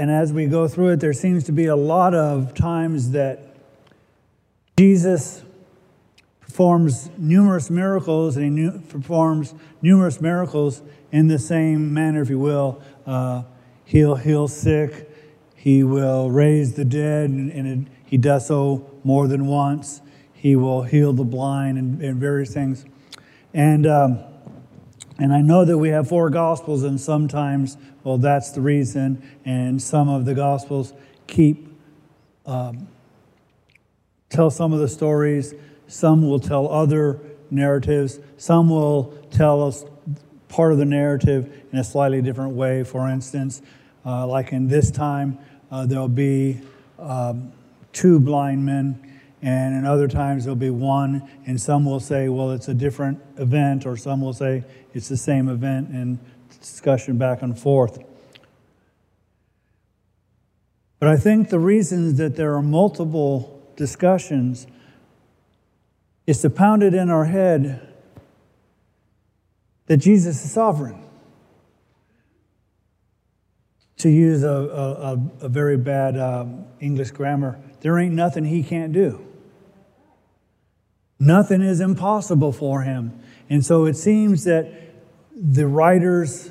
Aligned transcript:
And 0.00 0.10
as 0.10 0.32
we 0.32 0.46
go 0.46 0.66
through 0.66 0.92
it, 0.92 1.00
there 1.00 1.12
seems 1.12 1.44
to 1.44 1.52
be 1.52 1.66
a 1.66 1.76
lot 1.76 2.14
of 2.14 2.54
times 2.54 3.10
that 3.10 3.54
Jesus 4.78 5.42
performs 6.40 7.10
numerous 7.18 7.68
miracles, 7.68 8.34
and 8.38 8.44
he 8.46 8.50
nu- 8.50 8.80
performs 8.88 9.52
numerous 9.82 10.18
miracles 10.18 10.80
in 11.12 11.26
the 11.26 11.38
same 11.38 11.92
manner, 11.92 12.22
if 12.22 12.30
you 12.30 12.38
will. 12.38 12.80
Uh, 13.06 13.42
he'll 13.84 14.14
heal 14.14 14.48
sick, 14.48 15.10
he 15.54 15.84
will 15.84 16.30
raise 16.30 16.72
the 16.72 16.84
dead, 16.86 17.28
and, 17.28 17.52
and 17.52 17.86
it, 17.86 17.92
he 18.06 18.16
does 18.16 18.46
so 18.46 18.90
more 19.04 19.28
than 19.28 19.44
once. 19.44 20.00
He 20.32 20.56
will 20.56 20.84
heal 20.84 21.12
the 21.12 21.24
blind 21.24 21.76
and, 21.76 22.00
and 22.00 22.18
various 22.18 22.54
things. 22.54 22.86
And, 23.52 23.86
um, 23.86 24.20
and 25.20 25.34
I 25.34 25.42
know 25.42 25.66
that 25.66 25.76
we 25.76 25.90
have 25.90 26.08
four 26.08 26.30
gospels, 26.30 26.82
and 26.82 26.98
sometimes, 26.98 27.76
well, 28.04 28.16
that's 28.16 28.52
the 28.52 28.62
reason. 28.62 29.22
And 29.44 29.80
some 29.80 30.08
of 30.08 30.24
the 30.24 30.34
gospels 30.34 30.94
keep, 31.26 31.68
um, 32.46 32.88
tell 34.30 34.50
some 34.50 34.72
of 34.72 34.78
the 34.78 34.88
stories. 34.88 35.54
Some 35.86 36.26
will 36.26 36.40
tell 36.40 36.70
other 36.70 37.20
narratives. 37.50 38.18
Some 38.38 38.70
will 38.70 39.12
tell 39.30 39.62
us 39.62 39.84
part 40.48 40.72
of 40.72 40.78
the 40.78 40.86
narrative 40.86 41.64
in 41.70 41.78
a 41.78 41.84
slightly 41.84 42.22
different 42.22 42.54
way. 42.54 42.82
For 42.82 43.06
instance, 43.06 43.60
uh, 44.06 44.26
like 44.26 44.52
in 44.52 44.68
this 44.68 44.90
time, 44.90 45.38
uh, 45.70 45.84
there'll 45.84 46.08
be 46.08 46.62
um, 46.98 47.52
two 47.92 48.18
blind 48.20 48.64
men 48.64 49.09
and 49.42 49.74
in 49.74 49.86
other 49.86 50.08
times 50.08 50.44
there'll 50.44 50.56
be 50.56 50.70
one, 50.70 51.28
and 51.46 51.60
some 51.60 51.84
will 51.84 52.00
say, 52.00 52.28
well, 52.28 52.50
it's 52.50 52.68
a 52.68 52.74
different 52.74 53.20
event, 53.36 53.86
or 53.86 53.96
some 53.96 54.20
will 54.20 54.32
say 54.32 54.64
it's 54.92 55.08
the 55.08 55.16
same 55.16 55.48
event, 55.48 55.88
and 55.88 56.18
discussion 56.60 57.16
back 57.18 57.42
and 57.42 57.58
forth. 57.58 57.98
But 60.98 61.08
I 61.08 61.16
think 61.16 61.48
the 61.48 61.58
reasons 61.58 62.18
that 62.18 62.36
there 62.36 62.54
are 62.54 62.62
multiple 62.62 63.62
discussions 63.76 64.66
is 66.26 66.42
to 66.42 66.50
pound 66.50 66.82
it 66.82 66.92
in 66.92 67.08
our 67.08 67.24
head 67.24 67.88
that 69.86 69.96
Jesus 69.96 70.44
is 70.44 70.52
sovereign. 70.52 71.02
To 73.98 74.08
use 74.08 74.44
a, 74.44 74.48
a, 74.48 75.44
a 75.44 75.48
very 75.48 75.76
bad 75.76 76.18
um, 76.18 76.64
English 76.80 77.10
grammar, 77.10 77.58
there 77.80 77.98
ain't 77.98 78.14
nothing 78.14 78.44
he 78.44 78.62
can't 78.62 78.92
do. 78.92 79.26
Nothing 81.20 81.60
is 81.60 81.80
impossible 81.80 82.50
for 82.50 82.80
him. 82.80 83.20
And 83.50 83.64
so 83.64 83.84
it 83.84 83.94
seems 83.94 84.44
that 84.44 84.72
the 85.36 85.66
writers, 85.66 86.50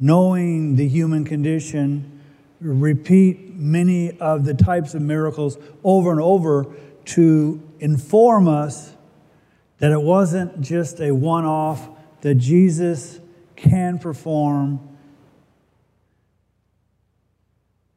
knowing 0.00 0.74
the 0.74 0.88
human 0.88 1.24
condition, 1.24 2.20
repeat 2.60 3.54
many 3.54 4.18
of 4.18 4.44
the 4.44 4.54
types 4.54 4.94
of 4.94 5.02
miracles 5.02 5.58
over 5.84 6.10
and 6.10 6.20
over 6.20 6.74
to 7.04 7.62
inform 7.78 8.48
us 8.48 8.94
that 9.78 9.92
it 9.92 10.02
wasn't 10.02 10.60
just 10.60 11.00
a 11.00 11.12
one 11.12 11.44
off, 11.44 11.88
that 12.22 12.36
Jesus 12.36 13.20
can 13.54 13.98
perform. 13.98 14.80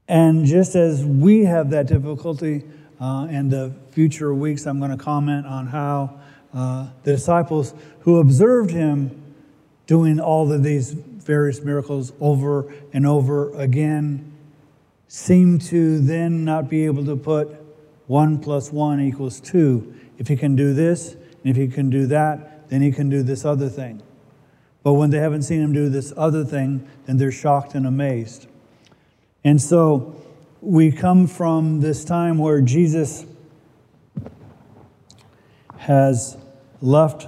And 0.07 0.45
just 0.45 0.75
as 0.75 1.03
we 1.03 1.45
have 1.45 1.71
that 1.71 1.87
difficulty, 1.87 2.63
uh, 2.99 3.27
in 3.29 3.49
the 3.49 3.73
future 3.97 4.31
weeks, 4.31 4.67
I'm 4.67 4.77
going 4.77 4.95
to 4.95 5.03
comment 5.03 5.47
on 5.47 5.65
how 5.65 6.19
uh, 6.53 6.85
the 7.01 7.13
disciples 7.13 7.73
who 8.01 8.19
observed 8.19 8.69
him 8.69 9.33
doing 9.87 10.19
all 10.19 10.51
of 10.51 10.61
these 10.61 10.91
various 10.91 11.63
miracles 11.63 12.13
over 12.21 12.71
and 12.93 13.07
over 13.07 13.51
again 13.59 14.37
seem 15.07 15.57
to 15.57 15.99
then 15.99 16.45
not 16.45 16.69
be 16.69 16.85
able 16.85 17.05
to 17.05 17.15
put 17.15 17.47
one 18.05 18.37
plus 18.37 18.71
one 18.71 18.99
equals 18.99 19.39
two. 19.39 19.95
If 20.19 20.27
he 20.27 20.35
can 20.35 20.55
do 20.55 20.75
this, 20.75 21.13
and 21.13 21.45
if 21.45 21.55
he 21.55 21.67
can 21.67 21.89
do 21.89 22.05
that, 22.05 22.69
then 22.69 22.83
he 22.83 22.91
can 22.91 23.09
do 23.09 23.23
this 23.23 23.45
other 23.45 23.67
thing. 23.67 24.03
But 24.83 24.93
when 24.93 25.09
they 25.09 25.17
haven't 25.17 25.41
seen 25.41 25.59
him 25.59 25.73
do 25.73 25.89
this 25.89 26.13
other 26.15 26.45
thing, 26.45 26.87
then 27.07 27.17
they're 27.17 27.31
shocked 27.31 27.73
and 27.73 27.87
amazed. 27.87 28.45
And 29.43 29.59
so, 29.59 30.23
we 30.61 30.91
come 30.91 31.25
from 31.25 31.81
this 31.81 32.05
time 32.05 32.37
where 32.37 32.61
Jesus 32.61 33.25
has 35.87 36.35
left. 36.81 37.25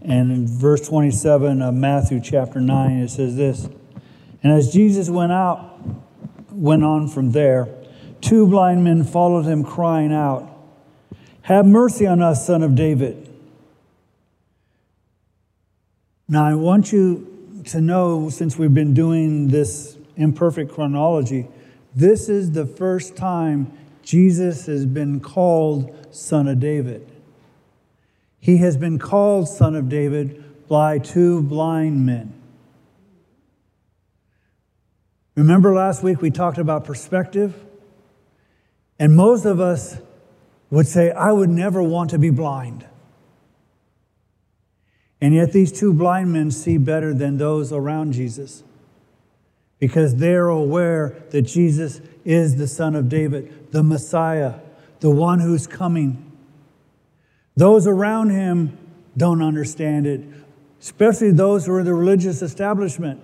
And 0.00 0.32
in 0.32 0.46
verse 0.46 0.88
27 0.88 1.60
of 1.60 1.74
Matthew 1.74 2.20
chapter 2.22 2.58
9, 2.58 2.90
it 3.02 3.10
says 3.10 3.36
this 3.36 3.68
And 4.42 4.50
as 4.52 4.72
Jesus 4.72 5.10
went 5.10 5.30
out, 5.30 5.78
went 6.50 6.82
on 6.82 7.06
from 7.06 7.32
there, 7.32 7.68
two 8.22 8.46
blind 8.46 8.82
men 8.82 9.04
followed 9.04 9.44
him, 9.44 9.62
crying 9.62 10.10
out, 10.10 10.50
Have 11.42 11.66
mercy 11.66 12.06
on 12.06 12.22
us, 12.22 12.46
son 12.46 12.62
of 12.62 12.74
David. 12.74 13.28
Now, 16.28 16.46
I 16.46 16.54
want 16.54 16.92
you 16.92 17.60
to 17.66 17.80
know, 17.82 18.30
since 18.30 18.56
we've 18.56 18.72
been 18.72 18.94
doing 18.94 19.48
this 19.48 19.98
imperfect 20.16 20.72
chronology, 20.72 21.46
this 21.94 22.30
is 22.30 22.52
the 22.52 22.64
first 22.64 23.16
time 23.16 23.70
Jesus 24.02 24.64
has 24.64 24.86
been 24.86 25.20
called 25.20 25.94
Son 26.10 26.48
of 26.48 26.58
David. 26.58 27.12
He 28.46 28.58
has 28.58 28.76
been 28.76 29.00
called 29.00 29.48
Son 29.48 29.74
of 29.74 29.88
David 29.88 30.68
by 30.68 31.00
two 31.00 31.42
blind 31.42 32.06
men. 32.06 32.32
Remember 35.34 35.74
last 35.74 36.04
week 36.04 36.22
we 36.22 36.30
talked 36.30 36.56
about 36.56 36.84
perspective? 36.84 37.60
And 39.00 39.16
most 39.16 39.46
of 39.46 39.58
us 39.58 39.96
would 40.70 40.86
say, 40.86 41.10
I 41.10 41.32
would 41.32 41.50
never 41.50 41.82
want 41.82 42.10
to 42.10 42.20
be 42.20 42.30
blind. 42.30 42.86
And 45.20 45.34
yet 45.34 45.50
these 45.50 45.72
two 45.72 45.92
blind 45.92 46.32
men 46.32 46.52
see 46.52 46.78
better 46.78 47.12
than 47.12 47.38
those 47.38 47.72
around 47.72 48.12
Jesus 48.12 48.62
because 49.80 50.14
they're 50.14 50.46
aware 50.46 51.20
that 51.30 51.42
Jesus 51.42 52.00
is 52.24 52.54
the 52.54 52.68
Son 52.68 52.94
of 52.94 53.08
David, 53.08 53.72
the 53.72 53.82
Messiah, 53.82 54.60
the 55.00 55.10
one 55.10 55.40
who's 55.40 55.66
coming. 55.66 56.25
Those 57.56 57.86
around 57.86 58.30
him 58.30 58.76
don't 59.16 59.42
understand 59.42 60.06
it, 60.06 60.20
especially 60.80 61.30
those 61.30 61.66
who 61.66 61.72
are 61.72 61.80
in 61.80 61.86
the 61.86 61.94
religious 61.94 62.42
establishment. 62.42 63.20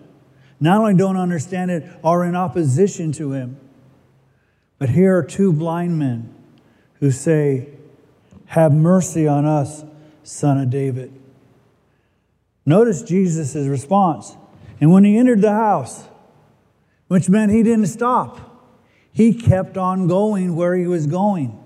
Not 0.59 0.79
only 0.79 0.95
don't 0.95 1.17
understand 1.17 1.71
it, 1.71 1.85
are 2.03 2.25
in 2.25 2.35
opposition 2.35 3.13
to 3.13 3.33
him. 3.33 3.59
But 4.79 4.91
here 4.91 5.17
are 5.17 5.23
two 5.23 5.53
blind 5.53 5.99
men 5.99 6.35
who 7.01 7.11
say, 7.11 7.69
Have 8.47 8.73
mercy 8.73 9.29
on 9.29 9.45
us, 9.45 9.85
son 10.23 10.59
of 10.59 10.71
David. 10.71 11.13
Notice 12.65 13.03
Jesus' 13.03 13.55
response. 13.67 14.37
And 14.81 14.93
when 14.93 15.05
he 15.05 15.17
entered 15.17 15.41
the 15.41 15.53
house, 15.53 16.05
which 17.13 17.29
meant 17.29 17.53
he 17.53 17.63
didn't 17.63 17.89
stop. 17.89 18.41
He 19.13 19.35
kept 19.35 19.77
on 19.77 20.07
going 20.07 20.57
where 20.57 20.75
he 20.75 20.87
was 20.87 21.07
going. 21.07 21.62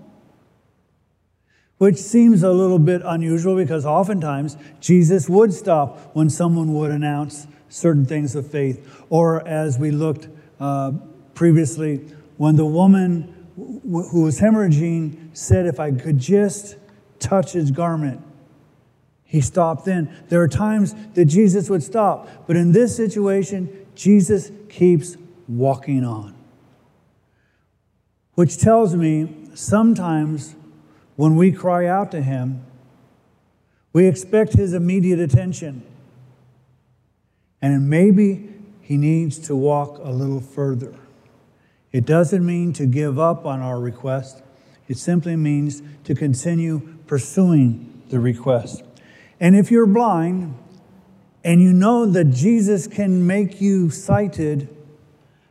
Which 1.79 1.99
seems 1.99 2.43
a 2.43 2.53
little 2.53 2.79
bit 2.79 3.03
unusual 3.05 3.55
because 3.57 3.85
oftentimes 3.85 4.57
Jesus 4.81 5.29
would 5.29 5.53
stop 5.53 6.15
when 6.15 6.31
someone 6.31 6.73
would 6.75 6.91
announce 6.91 7.47
certain 7.69 8.07
things 8.07 8.35
of 8.35 8.51
faith. 8.51 9.05
Or 9.11 9.47
as 9.47 9.79
we 9.79 9.91
looked 9.91 10.29
uh, 10.59 10.93
previously, 11.35 11.99
when 12.39 12.57
the 12.57 12.65
woman 12.65 13.35
who 13.57 14.23
was 14.23 14.41
hemorrhaging 14.41 15.37
said, 15.37 15.67
If 15.67 15.81
I 15.81 15.91
could 15.93 16.19
just 16.19 16.77
touch 17.19 17.53
his 17.53 17.71
garment, 17.71 18.23
he 19.25 19.41
stopped 19.41 19.85
then. 19.85 20.15
There 20.29 20.41
are 20.41 20.49
times 20.49 20.95
that 21.15 21.25
Jesus 21.27 21.69
would 21.69 21.83
stop, 21.83 22.47
but 22.47 22.57
in 22.57 22.73
this 22.73 22.97
situation, 22.97 23.87
Jesus 23.95 24.51
keeps 24.69 25.17
walking 25.49 26.05
on. 26.05 26.35
Which 28.35 28.59
tells 28.59 28.95
me 28.95 29.49
sometimes 29.55 30.55
when 31.17 31.35
we 31.35 31.51
cry 31.51 31.87
out 31.87 32.11
to 32.13 32.23
Him, 32.23 32.65
we 33.93 34.07
expect 34.07 34.53
His 34.53 34.75
immediate 34.75 35.19
attention. 35.19 35.83
And 37.61 37.91
maybe 37.91 38.51
He 38.83 38.97
needs 38.97 39.39
to 39.41 39.57
walk 39.57 39.99
a 39.99 40.11
little 40.11 40.41
further. 40.41 40.95
It 41.93 42.05
doesn't 42.05 42.45
mean 42.45 42.73
to 42.75 42.87
give 42.87 43.19
up 43.19 43.47
on 43.47 43.61
our 43.61 43.81
request, 43.81 44.43
it 44.89 44.99
simply 44.99 45.35
means 45.35 45.83
to 46.05 46.15
continue 46.15 46.97
pursuing 47.07 48.03
the 48.11 48.21
request. 48.21 48.85
And 49.41 49.57
if 49.57 49.71
you're 49.71 49.87
blind 49.87 50.55
and 51.43 51.63
you 51.63 51.73
know 51.73 52.07
that 52.07 52.27
Jesus 52.27 52.87
can 52.87 53.27
make 53.27 53.61
you 53.61 53.91
sighted, 53.91 54.69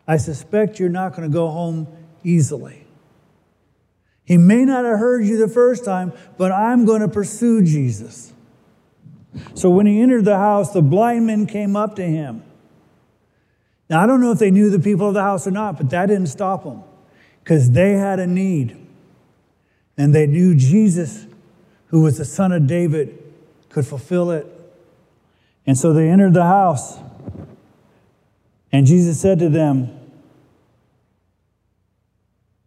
I 0.08 0.18
suspect 0.18 0.80
you're 0.80 0.90
not 0.90 1.16
going 1.16 1.28
to 1.30 1.34
go 1.34 1.50
home 1.50 1.88
easily. 2.24 2.85
He 4.26 4.38
may 4.38 4.66
not 4.66 4.86
have 4.86 4.98
heard 4.98 5.26
you 5.26 5.38
the 5.38 5.48
first 5.48 5.86
time, 5.86 6.12
but 6.38 6.52
I'm 6.52 6.86
going 6.86 7.02
to 7.02 7.08
pursue 7.08 7.64
Jesus. 7.64 8.34
So 9.54 9.70
when 9.70 9.86
he 9.86 10.02
entered 10.02 10.26
the 10.26 10.38
house, 10.38 10.74
the 10.74 10.82
blind 10.82 11.28
men 11.28 11.46
came 11.46 11.76
up 11.76 11.96
to 11.98 12.04
him. 12.04 12.44
Now, 13.88 14.02
I 14.02 14.08
don't 14.08 14.20
know 14.20 14.32
if 14.32 14.40
they 14.40 14.50
knew 14.50 14.72
the 14.72 14.80
people 14.80 15.08
of 15.08 15.14
the 15.14 15.22
house 15.22 15.46
or 15.46 15.52
not, 15.52 15.78
but 15.78 15.92
that 15.92 16.08
didn't 16.08 16.28
stop 16.28 16.64
them 16.64 16.84
because 17.44 17.72
they 17.72 17.94
had 17.94 18.20
a 18.20 18.26
need. 18.26 18.76
And 19.96 20.14
they 20.14 20.26
knew 20.26 20.56
Jesus, 20.56 21.28
who 21.88 22.02
was 22.02 22.18
the 22.18 22.26
son 22.26 22.52
of 22.52 22.66
David, 22.66 23.22
could 23.70 23.86
fulfill 23.86 24.32
it. 24.32 24.48
And 25.68 25.78
so 25.78 25.94
they 25.94 26.10
entered 26.10 26.34
the 26.34 26.44
house. 26.44 26.98
And 28.72 28.88
Jesus 28.88 29.22
said 29.22 29.40
to 29.40 29.50
them, 29.50 30.00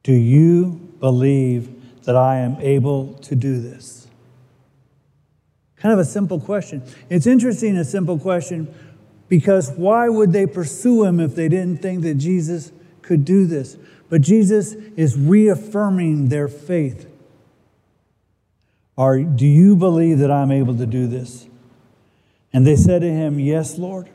Do 0.04 0.12
you 0.12 0.87
believe 1.00 2.02
that 2.04 2.16
I 2.16 2.38
am 2.38 2.56
able 2.60 3.14
to 3.14 3.34
do 3.34 3.60
this? 3.60 4.06
Kind 5.76 5.92
of 5.92 5.98
a 5.98 6.04
simple 6.04 6.40
question. 6.40 6.82
It's 7.08 7.26
interesting, 7.26 7.76
a 7.76 7.84
simple 7.84 8.18
question, 8.18 8.74
because 9.28 9.70
why 9.72 10.08
would 10.08 10.32
they 10.32 10.46
pursue 10.46 11.04
him 11.04 11.20
if 11.20 11.34
they 11.34 11.48
didn't 11.48 11.82
think 11.82 12.02
that 12.02 12.14
Jesus 12.14 12.72
could 13.02 13.24
do 13.24 13.46
this? 13.46 13.76
But 14.10 14.22
Jesus 14.22 14.72
is 14.72 15.16
reaffirming 15.18 16.28
their 16.30 16.48
faith. 16.48 17.06
Are, 18.96 19.20
do 19.20 19.46
you 19.46 19.76
believe 19.76 20.18
that 20.18 20.30
I'm 20.30 20.50
able 20.50 20.76
to 20.76 20.86
do 20.86 21.06
this? 21.06 21.46
And 22.52 22.66
they 22.66 22.74
said 22.74 23.02
to 23.02 23.08
him, 23.08 23.38
Yes, 23.38 23.78
Lord. 23.78 24.08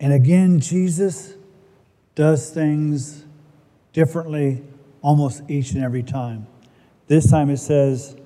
And 0.00 0.12
again, 0.12 0.60
Jesus 0.60 1.34
does 2.14 2.50
things 2.50 3.24
differently 3.92 4.62
almost 5.02 5.42
each 5.48 5.72
and 5.72 5.82
every 5.82 6.02
time. 6.02 6.46
This 7.06 7.30
time 7.30 7.50
it 7.50 7.58
says, 7.58 8.16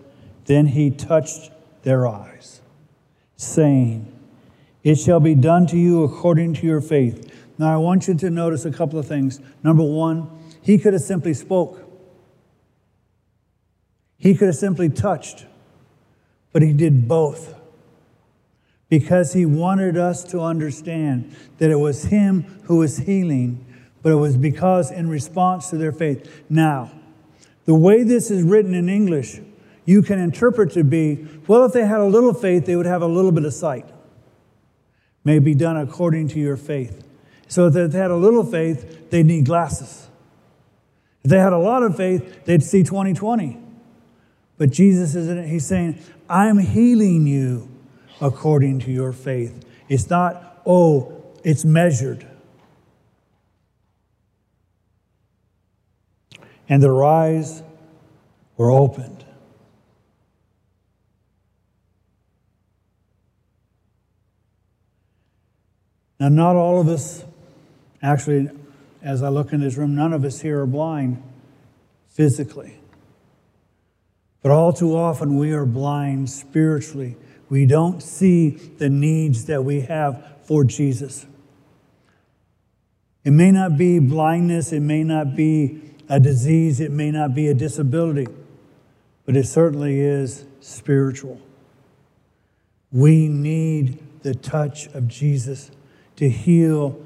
Then 0.44 0.66
he 0.66 0.90
touched 0.90 1.50
their 1.82 2.06
eyes, 2.06 2.60
saying, 3.36 4.12
It 4.82 4.96
shall 4.96 5.20
be 5.20 5.34
done 5.34 5.66
to 5.68 5.76
you 5.76 6.04
according 6.04 6.54
to 6.54 6.66
your 6.66 6.80
faith. 6.80 7.34
Now 7.58 7.72
I 7.72 7.76
want 7.76 8.06
you 8.08 8.14
to 8.14 8.30
notice 8.30 8.64
a 8.64 8.70
couple 8.70 8.98
of 8.98 9.06
things. 9.06 9.40
Number 9.62 9.82
one, 9.82 10.30
he 10.62 10.78
could 10.78 10.92
have 10.92 11.02
simply 11.02 11.34
spoke. 11.34 11.84
He 14.16 14.34
could 14.34 14.48
have 14.48 14.56
simply 14.56 14.88
touched, 14.88 15.46
but 16.52 16.62
he 16.62 16.72
did 16.72 17.08
both 17.08 17.54
because 18.88 19.32
he 19.34 19.44
wanted 19.44 19.96
us 19.96 20.24
to 20.24 20.40
understand 20.40 21.34
that 21.58 21.70
it 21.70 21.76
was 21.76 22.04
him 22.04 22.42
who 22.64 22.78
was 22.78 22.98
healing, 22.98 23.64
but 24.02 24.12
it 24.12 24.16
was 24.16 24.36
because 24.36 24.90
in 24.90 25.08
response 25.08 25.70
to 25.70 25.76
their 25.76 25.92
faith. 25.92 26.44
Now, 26.48 26.90
the 27.64 27.74
way 27.74 28.02
this 28.02 28.30
is 28.30 28.42
written 28.42 28.74
in 28.74 28.88
English, 28.88 29.40
you 29.84 30.02
can 30.02 30.18
interpret 30.18 30.72
to 30.72 30.84
be 30.84 31.26
well, 31.46 31.64
if 31.64 31.72
they 31.72 31.86
had 31.86 32.00
a 32.00 32.04
little 32.04 32.34
faith, 32.34 32.66
they 32.66 32.76
would 32.76 32.86
have 32.86 33.00
a 33.00 33.06
little 33.06 33.32
bit 33.32 33.44
of 33.44 33.54
sight. 33.54 33.86
May 35.24 35.38
be 35.38 35.54
done 35.54 35.76
according 35.76 36.28
to 36.28 36.38
your 36.38 36.56
faith. 36.56 37.04
So 37.48 37.66
if 37.68 37.72
they 37.72 37.98
had 37.98 38.10
a 38.10 38.16
little 38.16 38.44
faith, 38.44 39.10
they'd 39.10 39.24
need 39.24 39.46
glasses. 39.46 40.08
If 41.24 41.30
they 41.30 41.38
had 41.38 41.54
a 41.54 41.58
lot 41.58 41.82
of 41.82 41.96
faith, 41.96 42.44
they'd 42.44 42.62
see 42.62 42.82
2020. 42.82 43.58
But 44.58 44.70
Jesus 44.70 45.14
is 45.14 45.48
he's 45.48 45.66
saying, 45.66 45.98
I'm 46.28 46.58
healing 46.58 47.26
you 47.26 47.68
according 48.20 48.80
to 48.80 48.90
your 48.90 49.12
faith. 49.12 49.64
It's 49.88 50.10
not, 50.10 50.60
oh, 50.66 51.24
it's 51.44 51.64
measured. 51.64 52.27
And 56.68 56.82
their 56.82 57.02
eyes 57.02 57.62
were 58.56 58.70
opened. 58.70 59.24
Now, 66.20 66.28
not 66.28 66.56
all 66.56 66.80
of 66.80 66.88
us, 66.88 67.24
actually, 68.02 68.50
as 69.02 69.22
I 69.22 69.28
look 69.28 69.52
in 69.52 69.60
this 69.60 69.76
room, 69.76 69.94
none 69.94 70.12
of 70.12 70.24
us 70.24 70.40
here 70.40 70.60
are 70.60 70.66
blind 70.66 71.22
physically. 72.08 72.78
But 74.42 74.50
all 74.50 74.72
too 74.72 74.96
often 74.96 75.36
we 75.36 75.52
are 75.52 75.66
blind 75.66 76.30
spiritually. 76.30 77.16
We 77.48 77.66
don't 77.66 78.02
see 78.02 78.50
the 78.50 78.88
needs 78.88 79.44
that 79.46 79.64
we 79.64 79.82
have 79.82 80.36
for 80.44 80.64
Jesus. 80.64 81.26
It 83.24 83.30
may 83.30 83.52
not 83.52 83.76
be 83.76 83.98
blindness, 83.98 84.72
it 84.72 84.80
may 84.80 85.04
not 85.04 85.36
be 85.36 85.82
a 86.08 86.18
disease, 86.18 86.80
it 86.80 86.90
may 86.90 87.10
not 87.10 87.34
be 87.34 87.48
a 87.48 87.54
disability, 87.54 88.26
but 89.26 89.36
it 89.36 89.46
certainly 89.46 90.00
is 90.00 90.46
spiritual. 90.60 91.40
We 92.90 93.28
need 93.28 93.98
the 94.22 94.34
touch 94.34 94.86
of 94.88 95.06
Jesus 95.06 95.70
to 96.16 96.28
heal 96.28 96.98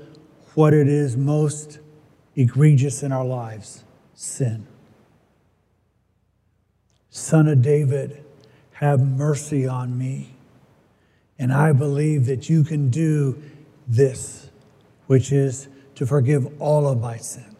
what 0.54 0.72
it 0.72 0.86
is 0.86 1.16
most 1.16 1.78
egregious 2.36 3.02
in 3.02 3.12
our 3.12 3.24
lives 3.24 3.84
sin. 4.14 4.66
Son 7.10 7.48
of 7.48 7.60
David, 7.60 8.24
have 8.72 9.00
mercy 9.00 9.66
on 9.66 9.96
me. 9.96 10.34
And 11.38 11.52
I 11.52 11.72
believe 11.72 12.26
that 12.26 12.48
you 12.48 12.64
can 12.64 12.90
do 12.90 13.40
this, 13.86 14.50
which 15.06 15.30
is 15.30 15.68
to 15.96 16.06
forgive 16.06 16.60
all 16.60 16.88
of 16.88 17.00
my 17.00 17.16
sins 17.16 17.51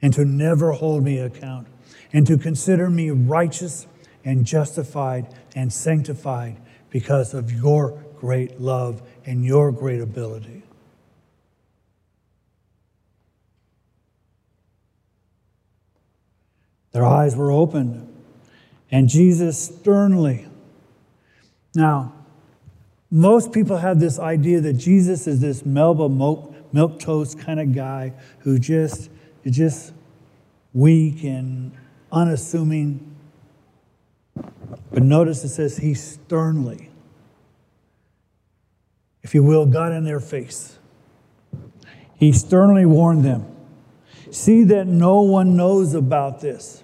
and 0.00 0.12
to 0.14 0.24
never 0.24 0.72
hold 0.72 1.02
me 1.02 1.18
account 1.18 1.66
and 2.12 2.26
to 2.26 2.38
consider 2.38 2.88
me 2.88 3.10
righteous 3.10 3.86
and 4.24 4.44
justified 4.44 5.26
and 5.54 5.72
sanctified 5.72 6.56
because 6.90 7.34
of 7.34 7.52
your 7.52 8.02
great 8.16 8.60
love 8.60 9.02
and 9.24 9.44
your 9.44 9.72
great 9.72 10.00
ability. 10.00 10.62
Their 16.92 17.04
eyes 17.04 17.36
were 17.36 17.52
opened, 17.52 18.12
and 18.90 19.08
Jesus 19.08 19.58
sternly. 19.58 20.46
Now, 21.74 22.14
most 23.10 23.52
people 23.52 23.76
have 23.76 24.00
this 24.00 24.18
idea 24.18 24.60
that 24.60 24.74
Jesus 24.74 25.26
is 25.26 25.40
this 25.40 25.64
Melba 25.64 26.08
milk, 26.08 26.98
toast 26.98 27.38
kind 27.38 27.60
of 27.60 27.74
guy 27.74 28.14
who 28.40 28.58
just 28.58 29.10
is 29.44 29.56
just 29.56 29.92
weak 30.72 31.24
and 31.24 31.72
unassuming. 32.12 33.14
But 34.34 35.02
notice 35.02 35.44
it 35.44 35.50
says 35.50 35.78
he 35.78 35.94
sternly, 35.94 36.90
if 39.22 39.34
you 39.34 39.42
will, 39.42 39.66
got 39.66 39.92
in 39.92 40.04
their 40.04 40.20
face. 40.20 40.78
He 42.16 42.32
sternly 42.32 42.86
warned 42.86 43.24
them 43.24 43.54
See 44.30 44.64
that 44.64 44.86
no 44.86 45.22
one 45.22 45.56
knows 45.56 45.94
about 45.94 46.40
this. 46.40 46.82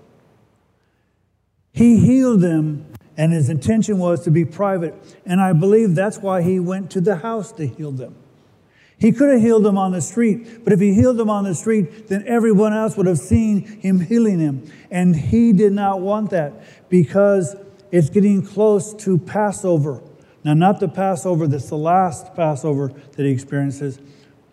He 1.72 1.98
healed 1.98 2.40
them, 2.40 2.86
and 3.16 3.32
his 3.32 3.48
intention 3.48 3.98
was 3.98 4.24
to 4.24 4.30
be 4.30 4.44
private. 4.44 4.94
And 5.26 5.40
I 5.40 5.52
believe 5.52 5.94
that's 5.94 6.18
why 6.18 6.42
he 6.42 6.60
went 6.60 6.90
to 6.92 7.00
the 7.00 7.16
house 7.16 7.52
to 7.52 7.66
heal 7.66 7.92
them. 7.92 8.16
He 8.98 9.12
could 9.12 9.30
have 9.30 9.40
healed 9.40 9.64
them 9.64 9.76
on 9.76 9.92
the 9.92 10.00
street, 10.00 10.64
but 10.64 10.72
if 10.72 10.80
he 10.80 10.94
healed 10.94 11.16
them 11.16 11.28
on 11.28 11.44
the 11.44 11.54
street, 11.54 12.08
then 12.08 12.24
everyone 12.26 12.72
else 12.72 12.96
would 12.96 13.06
have 13.06 13.18
seen 13.18 13.62
him 13.62 14.00
healing 14.00 14.38
him. 14.38 14.70
And 14.90 15.14
he 15.14 15.52
did 15.52 15.72
not 15.72 16.00
want 16.00 16.30
that 16.30 16.64
because 16.88 17.56
it's 17.90 18.08
getting 18.08 18.42
close 18.44 18.94
to 19.04 19.18
Passover. 19.18 20.02
Now, 20.44 20.54
not 20.54 20.78
the 20.80 20.88
Passover 20.88 21.46
that's 21.46 21.68
the 21.68 21.76
last 21.76 22.34
Passover 22.34 22.88
that 22.88 23.24
he 23.24 23.30
experiences, 23.30 23.98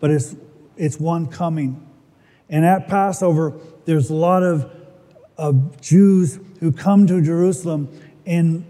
but 0.00 0.10
it's, 0.10 0.34
it's 0.76 0.98
one 0.98 1.26
coming. 1.26 1.86
And 2.48 2.64
at 2.64 2.88
Passover, 2.88 3.54
there's 3.84 4.10
a 4.10 4.14
lot 4.14 4.42
of, 4.42 4.70
of 5.38 5.80
Jews 5.80 6.38
who 6.60 6.72
come 6.72 7.06
to 7.06 7.20
Jerusalem 7.20 7.88
in 8.24 8.64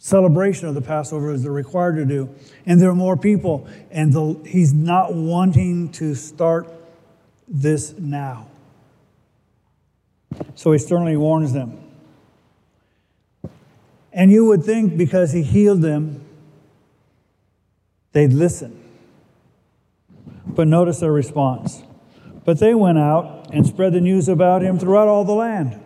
celebration 0.00 0.66
of 0.66 0.74
the 0.74 0.80
Passover 0.80 1.30
as 1.30 1.42
they're 1.42 1.52
required 1.52 1.96
to 1.96 2.06
do. 2.06 2.34
And 2.64 2.80
there 2.80 2.88
are 2.88 2.94
more 2.94 3.16
people. 3.16 3.68
And 3.90 4.12
the, 4.12 4.40
he's 4.46 4.72
not 4.72 5.14
wanting 5.14 5.90
to 5.92 6.14
start 6.14 6.72
this 7.46 7.94
now. 7.98 8.48
So 10.54 10.72
he 10.72 10.78
sternly 10.78 11.16
warns 11.16 11.52
them. 11.52 11.78
And 14.12 14.32
you 14.32 14.46
would 14.46 14.64
think 14.64 14.96
because 14.96 15.32
he 15.32 15.42
healed 15.42 15.82
them, 15.82 16.24
they'd 18.12 18.32
listen. 18.32 18.82
But 20.46 20.66
notice 20.66 21.00
their 21.00 21.12
response. 21.12 21.82
But 22.44 22.58
they 22.58 22.74
went 22.74 22.98
out 22.98 23.50
and 23.52 23.66
spread 23.66 23.92
the 23.92 24.00
news 24.00 24.28
about 24.28 24.62
him 24.62 24.78
throughout 24.78 25.08
all 25.08 25.24
the 25.24 25.34
land. 25.34 25.80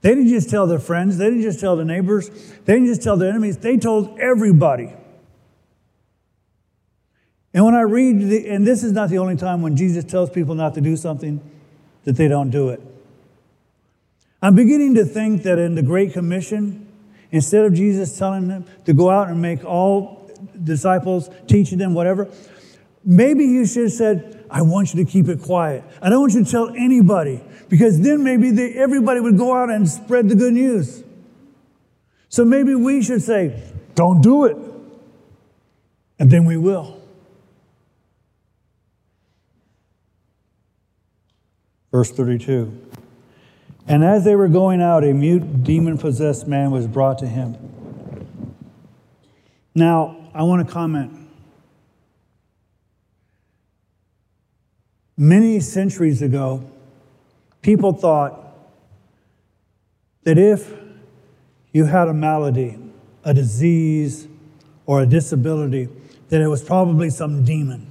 They 0.00 0.10
didn't 0.10 0.28
just 0.28 0.48
tell 0.48 0.66
their 0.66 0.78
friends, 0.78 1.18
they 1.18 1.26
didn't 1.26 1.42
just 1.42 1.60
tell 1.60 1.76
the 1.76 1.84
neighbors, 1.84 2.28
they 2.64 2.74
didn't 2.74 2.86
just 2.86 3.02
tell 3.02 3.16
their 3.16 3.30
enemies, 3.30 3.58
they 3.58 3.76
told 3.76 4.18
everybody. 4.18 4.92
And 7.52 7.64
when 7.64 7.74
I 7.74 7.80
read, 7.80 8.20
the, 8.20 8.48
and 8.48 8.66
this 8.66 8.84
is 8.84 8.92
not 8.92 9.08
the 9.08 9.18
only 9.18 9.36
time 9.36 9.62
when 9.62 9.76
Jesus 9.76 10.04
tells 10.04 10.30
people 10.30 10.54
not 10.54 10.74
to 10.74 10.80
do 10.80 10.96
something, 10.96 11.40
that 12.04 12.16
they 12.16 12.28
don't 12.28 12.50
do 12.50 12.68
it. 12.68 12.80
I'm 14.40 14.54
beginning 14.54 14.94
to 14.94 15.04
think 15.04 15.42
that 15.42 15.58
in 15.58 15.74
the 15.74 15.82
Great 15.82 16.12
Commission, 16.12 16.86
instead 17.30 17.64
of 17.64 17.74
Jesus 17.74 18.16
telling 18.16 18.48
them 18.48 18.64
to 18.84 18.92
go 18.92 19.10
out 19.10 19.28
and 19.28 19.42
make 19.42 19.64
all 19.64 20.30
disciples, 20.62 21.28
teaching 21.46 21.78
them, 21.78 21.94
whatever. 21.94 22.28
Maybe 23.04 23.44
you 23.44 23.66
should 23.66 23.84
have 23.84 23.92
said, 23.92 24.44
I 24.50 24.62
want 24.62 24.94
you 24.94 25.04
to 25.04 25.10
keep 25.10 25.28
it 25.28 25.42
quiet. 25.42 25.84
I 26.00 26.10
don't 26.10 26.20
want 26.20 26.34
you 26.34 26.44
to 26.44 26.50
tell 26.50 26.68
anybody, 26.70 27.42
because 27.68 28.00
then 28.00 28.24
maybe 28.24 28.50
they, 28.50 28.72
everybody 28.74 29.20
would 29.20 29.36
go 29.36 29.54
out 29.54 29.70
and 29.70 29.88
spread 29.88 30.28
the 30.28 30.34
good 30.34 30.54
news. 30.54 31.04
So 32.28 32.44
maybe 32.44 32.74
we 32.74 33.02
should 33.02 33.22
say, 33.22 33.62
Don't 33.94 34.22
do 34.22 34.44
it. 34.44 34.56
And 36.18 36.30
then 36.30 36.44
we 36.44 36.56
will. 36.56 37.00
Verse 41.92 42.10
32. 42.10 42.86
And 43.86 44.04
as 44.04 44.24
they 44.24 44.36
were 44.36 44.48
going 44.48 44.82
out, 44.82 45.04
a 45.04 45.14
mute, 45.14 45.64
demon 45.64 45.96
possessed 45.96 46.46
man 46.46 46.70
was 46.70 46.86
brought 46.86 47.18
to 47.18 47.26
him. 47.26 47.56
Now, 49.74 50.16
I 50.34 50.42
want 50.42 50.66
to 50.66 50.70
comment. 50.70 51.12
Many 55.16 55.60
centuries 55.60 56.20
ago, 56.20 56.70
people 57.62 57.92
thought 57.92 58.44
that 60.24 60.38
if 60.38 60.72
you 61.72 61.84
had 61.84 62.08
a 62.08 62.14
malady, 62.14 62.78
a 63.24 63.34
disease, 63.34 64.28
or 64.86 65.02
a 65.02 65.06
disability, 65.06 65.88
that 66.28 66.40
it 66.40 66.48
was 66.48 66.62
probably 66.62 67.10
some 67.10 67.44
demon. 67.44 67.90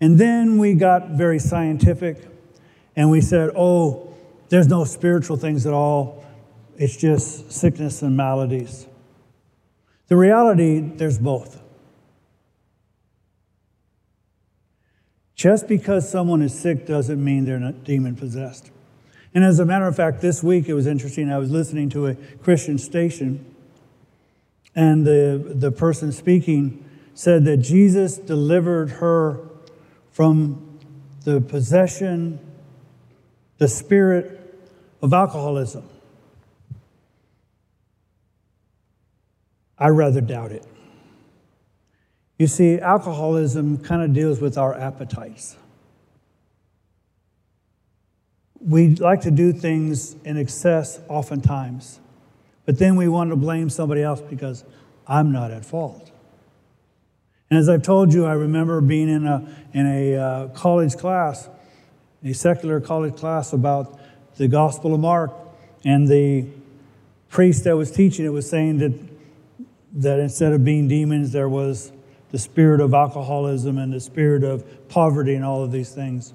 And 0.00 0.18
then 0.18 0.58
we 0.58 0.74
got 0.74 1.10
very 1.10 1.38
scientific 1.38 2.26
and 2.96 3.10
we 3.10 3.20
said, 3.20 3.50
oh, 3.56 4.14
there's 4.48 4.66
no 4.66 4.84
spiritual 4.84 5.36
things 5.36 5.66
at 5.66 5.72
all, 5.72 6.24
it's 6.76 6.96
just 6.96 7.52
sickness 7.52 8.02
and 8.02 8.16
maladies. 8.16 8.86
The 10.08 10.16
reality, 10.16 10.80
there's 10.80 11.18
both. 11.18 11.59
Just 15.40 15.68
because 15.68 16.06
someone 16.06 16.42
is 16.42 16.52
sick 16.52 16.84
doesn't 16.84 17.24
mean 17.24 17.46
they're 17.46 17.58
not 17.58 17.82
demon 17.82 18.14
possessed. 18.14 18.70
And 19.32 19.42
as 19.42 19.58
a 19.58 19.64
matter 19.64 19.86
of 19.86 19.96
fact, 19.96 20.20
this 20.20 20.42
week 20.42 20.68
it 20.68 20.74
was 20.74 20.86
interesting. 20.86 21.32
I 21.32 21.38
was 21.38 21.50
listening 21.50 21.88
to 21.90 22.08
a 22.08 22.14
Christian 22.42 22.76
station, 22.76 23.42
and 24.76 25.06
the, 25.06 25.42
the 25.54 25.72
person 25.72 26.12
speaking 26.12 26.84
said 27.14 27.46
that 27.46 27.56
Jesus 27.56 28.18
delivered 28.18 28.90
her 28.90 29.40
from 30.10 30.78
the 31.24 31.40
possession, 31.40 32.38
the 33.56 33.66
spirit 33.66 34.60
of 35.00 35.14
alcoholism? 35.14 35.88
I 39.78 39.88
rather 39.88 40.20
doubt 40.20 40.52
it. 40.52 40.66
You 42.40 42.46
see, 42.46 42.80
alcoholism 42.80 43.84
kind 43.84 44.00
of 44.00 44.14
deals 44.14 44.40
with 44.40 44.56
our 44.56 44.74
appetites. 44.74 45.58
We 48.58 48.94
like 48.94 49.20
to 49.22 49.30
do 49.30 49.52
things 49.52 50.16
in 50.24 50.38
excess 50.38 51.00
oftentimes, 51.06 52.00
but 52.64 52.78
then 52.78 52.96
we 52.96 53.08
want 53.08 53.28
to 53.28 53.36
blame 53.36 53.68
somebody 53.68 54.02
else 54.02 54.22
because 54.22 54.64
I'm 55.06 55.32
not 55.32 55.50
at 55.50 55.66
fault. 55.66 56.10
And 57.50 57.58
as 57.58 57.68
I've 57.68 57.82
told 57.82 58.14
you, 58.14 58.24
I 58.24 58.32
remember 58.32 58.80
being 58.80 59.10
in 59.10 59.26
a, 59.26 59.46
in 59.74 59.86
a 59.86 60.16
uh, 60.16 60.48
college 60.48 60.96
class, 60.96 61.46
a 62.24 62.32
secular 62.32 62.80
college 62.80 63.16
class 63.16 63.52
about 63.52 64.00
the 64.36 64.48
Gospel 64.48 64.94
of 64.94 65.00
Mark, 65.00 65.30
and 65.84 66.08
the 66.08 66.46
priest 67.28 67.64
that 67.64 67.76
was 67.76 67.90
teaching 67.90 68.24
it 68.24 68.30
was 68.30 68.48
saying 68.48 68.78
that, 68.78 68.98
that 69.92 70.18
instead 70.20 70.54
of 70.54 70.64
being 70.64 70.88
demons, 70.88 71.32
there 71.32 71.50
was 71.50 71.92
the 72.30 72.38
spirit 72.38 72.80
of 72.80 72.94
alcoholism 72.94 73.78
and 73.78 73.92
the 73.92 74.00
spirit 74.00 74.44
of 74.44 74.88
poverty 74.88 75.34
and 75.34 75.44
all 75.44 75.62
of 75.62 75.72
these 75.72 75.90
things. 75.90 76.32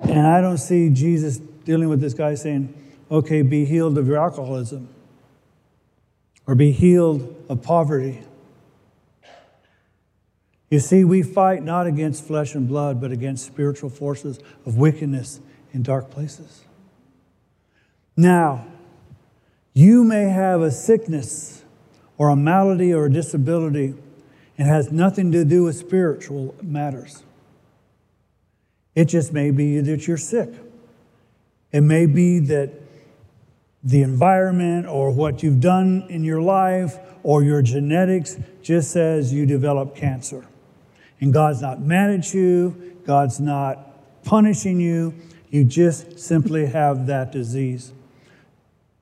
And 0.00 0.26
I 0.26 0.40
don't 0.40 0.58
see 0.58 0.90
Jesus 0.90 1.38
dealing 1.38 1.88
with 1.88 2.00
this 2.00 2.14
guy 2.14 2.34
saying, 2.34 2.74
okay, 3.10 3.42
be 3.42 3.64
healed 3.64 3.98
of 3.98 4.06
your 4.06 4.18
alcoholism 4.18 4.88
or 6.46 6.54
be 6.54 6.72
healed 6.72 7.44
of 7.48 7.62
poverty 7.62 8.22
you 10.70 10.80
see, 10.80 11.04
we 11.04 11.22
fight 11.22 11.62
not 11.62 11.86
against 11.86 12.24
flesh 12.24 12.54
and 12.54 12.66
blood, 12.66 13.00
but 13.00 13.12
against 13.12 13.46
spiritual 13.46 13.90
forces 13.90 14.40
of 14.64 14.76
wickedness 14.76 15.40
in 15.72 15.82
dark 15.82 16.10
places. 16.10 16.64
Now, 18.16 18.66
you 19.74 20.02
may 20.02 20.24
have 20.24 20.62
a 20.62 20.70
sickness 20.70 21.62
or 22.18 22.30
a 22.30 22.36
malady 22.36 22.92
or 22.92 23.06
a 23.06 23.12
disability 23.12 23.94
and 24.58 24.68
has 24.68 24.90
nothing 24.90 25.32
to 25.32 25.44
do 25.44 25.64
with 25.64 25.76
spiritual 25.76 26.54
matters. 26.62 27.22
It 28.94 29.06
just 29.06 29.32
may 29.32 29.50
be 29.50 29.80
that 29.80 30.06
you're 30.06 30.16
sick. 30.16 30.50
It 31.72 31.82
may 31.82 32.06
be 32.06 32.38
that 32.38 32.70
the 33.82 34.02
environment 34.02 34.86
or 34.86 35.10
what 35.10 35.42
you've 35.42 35.60
done 35.60 36.06
in 36.08 36.24
your 36.24 36.40
life 36.40 36.98
or 37.22 37.42
your 37.42 37.60
genetics 37.60 38.38
just 38.62 38.90
says 38.90 39.32
you 39.32 39.46
develop 39.46 39.94
cancer. 39.94 40.46
And 41.20 41.32
God's 41.32 41.60
not 41.60 41.80
mad 41.80 42.10
at 42.10 42.32
you, 42.32 42.98
God's 43.04 43.38
not 43.38 44.24
punishing 44.24 44.80
you. 44.80 45.14
You 45.50 45.64
just 45.64 46.18
simply 46.18 46.66
have 46.66 47.06
that 47.06 47.30
disease. 47.30 47.92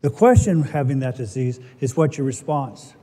The 0.03 0.11
question 0.11 0.63
having 0.63 0.99
that 1.01 1.17
disease 1.17 1.59
is 1.81 1.97
what's 1.97 2.19
your 2.19 2.27
response? 2.27 2.95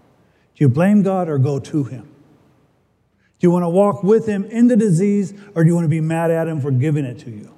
Do 0.62 0.66
you 0.66 0.70
blame 0.70 1.02
God 1.02 1.28
or 1.28 1.40
go 1.40 1.58
to 1.58 1.84
Him? 1.86 2.04
Do 2.04 3.48
you 3.48 3.50
want 3.50 3.64
to 3.64 3.70
walk 3.70 4.04
with 4.04 4.28
Him 4.28 4.46
in 4.46 4.68
the 4.68 4.76
disease 4.76 5.34
or 5.56 5.64
do 5.64 5.68
you 5.68 5.74
want 5.74 5.86
to 5.86 5.90
be 5.90 6.02
mad 6.02 6.30
at 6.30 6.48
Him 6.48 6.62
for 6.62 6.70
giving 6.70 7.04
it 7.04 7.18
to 7.22 7.32
you? 7.32 7.52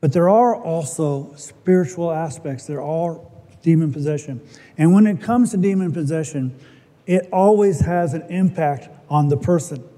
But 0.00 0.12
there 0.12 0.28
are 0.28 0.56
also 0.56 1.32
spiritual 1.36 2.10
aspects. 2.10 2.66
There 2.66 2.82
are 2.82 3.20
demon 3.62 3.92
possession. 3.92 4.40
And 4.76 4.92
when 4.92 5.06
it 5.06 5.22
comes 5.22 5.52
to 5.52 5.58
demon 5.58 5.92
possession, 5.92 6.58
it 7.06 7.28
always 7.32 7.78
has 7.82 8.14
an 8.14 8.22
impact 8.22 8.88
on 9.08 9.28
the 9.28 9.36
person. 9.36 9.88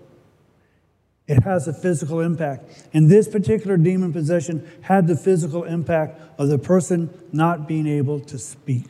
It 1.31 1.43
has 1.45 1.69
a 1.69 1.73
physical 1.73 2.21
impact. 2.21 2.89
And 2.93 3.11
this 3.11 3.29
particular 3.29 3.77
demon 3.77 4.13
possession 4.13 4.69
had 4.83 5.07
the 5.07 5.17
physical 5.17 5.65
impact 5.65 6.21
of 6.39 6.49
the 6.49 6.59
person 6.59 7.11
not 7.33 7.69
being 7.69 7.87
able 7.87 8.21
to 8.21 8.39
speak. 8.39 8.87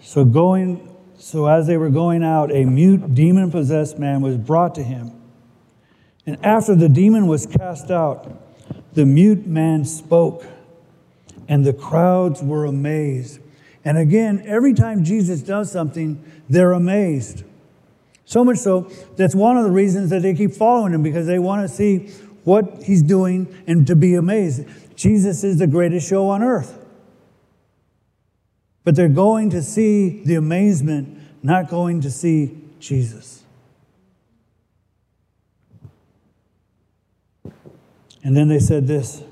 So 0.00 0.24
going 0.24 0.92
so 1.18 1.46
as 1.46 1.66
they 1.66 1.78
were 1.78 1.88
going 1.88 2.22
out 2.22 2.52
a 2.52 2.64
mute 2.64 3.14
demon 3.14 3.50
possessed 3.50 3.98
man 3.98 4.20
was 4.20 4.36
brought 4.36 4.74
to 4.74 4.82
him. 4.82 5.12
And 6.26 6.44
after 6.44 6.74
the 6.74 6.88
demon 6.88 7.26
was 7.26 7.46
cast 7.46 7.90
out, 7.90 8.30
the 8.92 9.06
mute 9.06 9.46
man 9.46 9.84
spoke, 9.84 10.44
and 11.48 11.64
the 11.64 11.72
crowds 11.72 12.42
were 12.42 12.64
amazed 12.64 13.40
and 13.86 13.98
again, 13.98 14.42
every 14.46 14.74
time 14.74 15.04
Jesus 15.04 15.42
does 15.42 15.70
something, 15.70 16.20
they're 16.50 16.72
amazed. 16.72 17.44
So 18.26 18.44
much 18.44 18.58
so, 18.58 18.90
that's 19.16 19.34
one 19.34 19.56
of 19.56 19.64
the 19.64 19.70
reasons 19.70 20.10
that 20.10 20.20
they 20.20 20.34
keep 20.34 20.52
following 20.52 20.92
him 20.92 21.02
because 21.02 21.26
they 21.26 21.38
want 21.38 21.68
to 21.68 21.74
see 21.74 22.08
what 22.44 22.82
he's 22.82 23.02
doing 23.02 23.62
and 23.66 23.86
to 23.86 23.96
be 23.96 24.14
amazed. 24.14 24.66
Jesus 24.94 25.42
is 25.42 25.58
the 25.58 25.66
greatest 25.66 26.08
show 26.08 26.28
on 26.28 26.42
earth. 26.42 26.78
But 28.84 28.94
they're 28.94 29.08
going 29.08 29.50
to 29.50 29.62
see 29.62 30.22
the 30.22 30.34
amazement, 30.34 31.18
not 31.42 31.68
going 31.68 32.02
to 32.02 32.10
see 32.10 32.56
Jesus. 32.78 33.42
And 38.22 38.36
then 38.36 38.48
they 38.48 38.58
said 38.58 38.86
this 38.86 39.22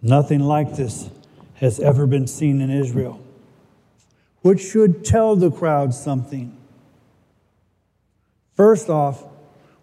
nothing 0.00 0.40
like 0.40 0.76
this 0.76 1.10
has 1.56 1.78
ever 1.80 2.06
been 2.06 2.26
seen 2.26 2.60
in 2.60 2.70
Israel 2.70 3.20
which 4.42 4.60
should 4.60 5.04
tell 5.04 5.36
the 5.36 5.50
crowd 5.50 5.94
something. 5.94 6.57
First 8.58 8.90
off, 8.90 9.24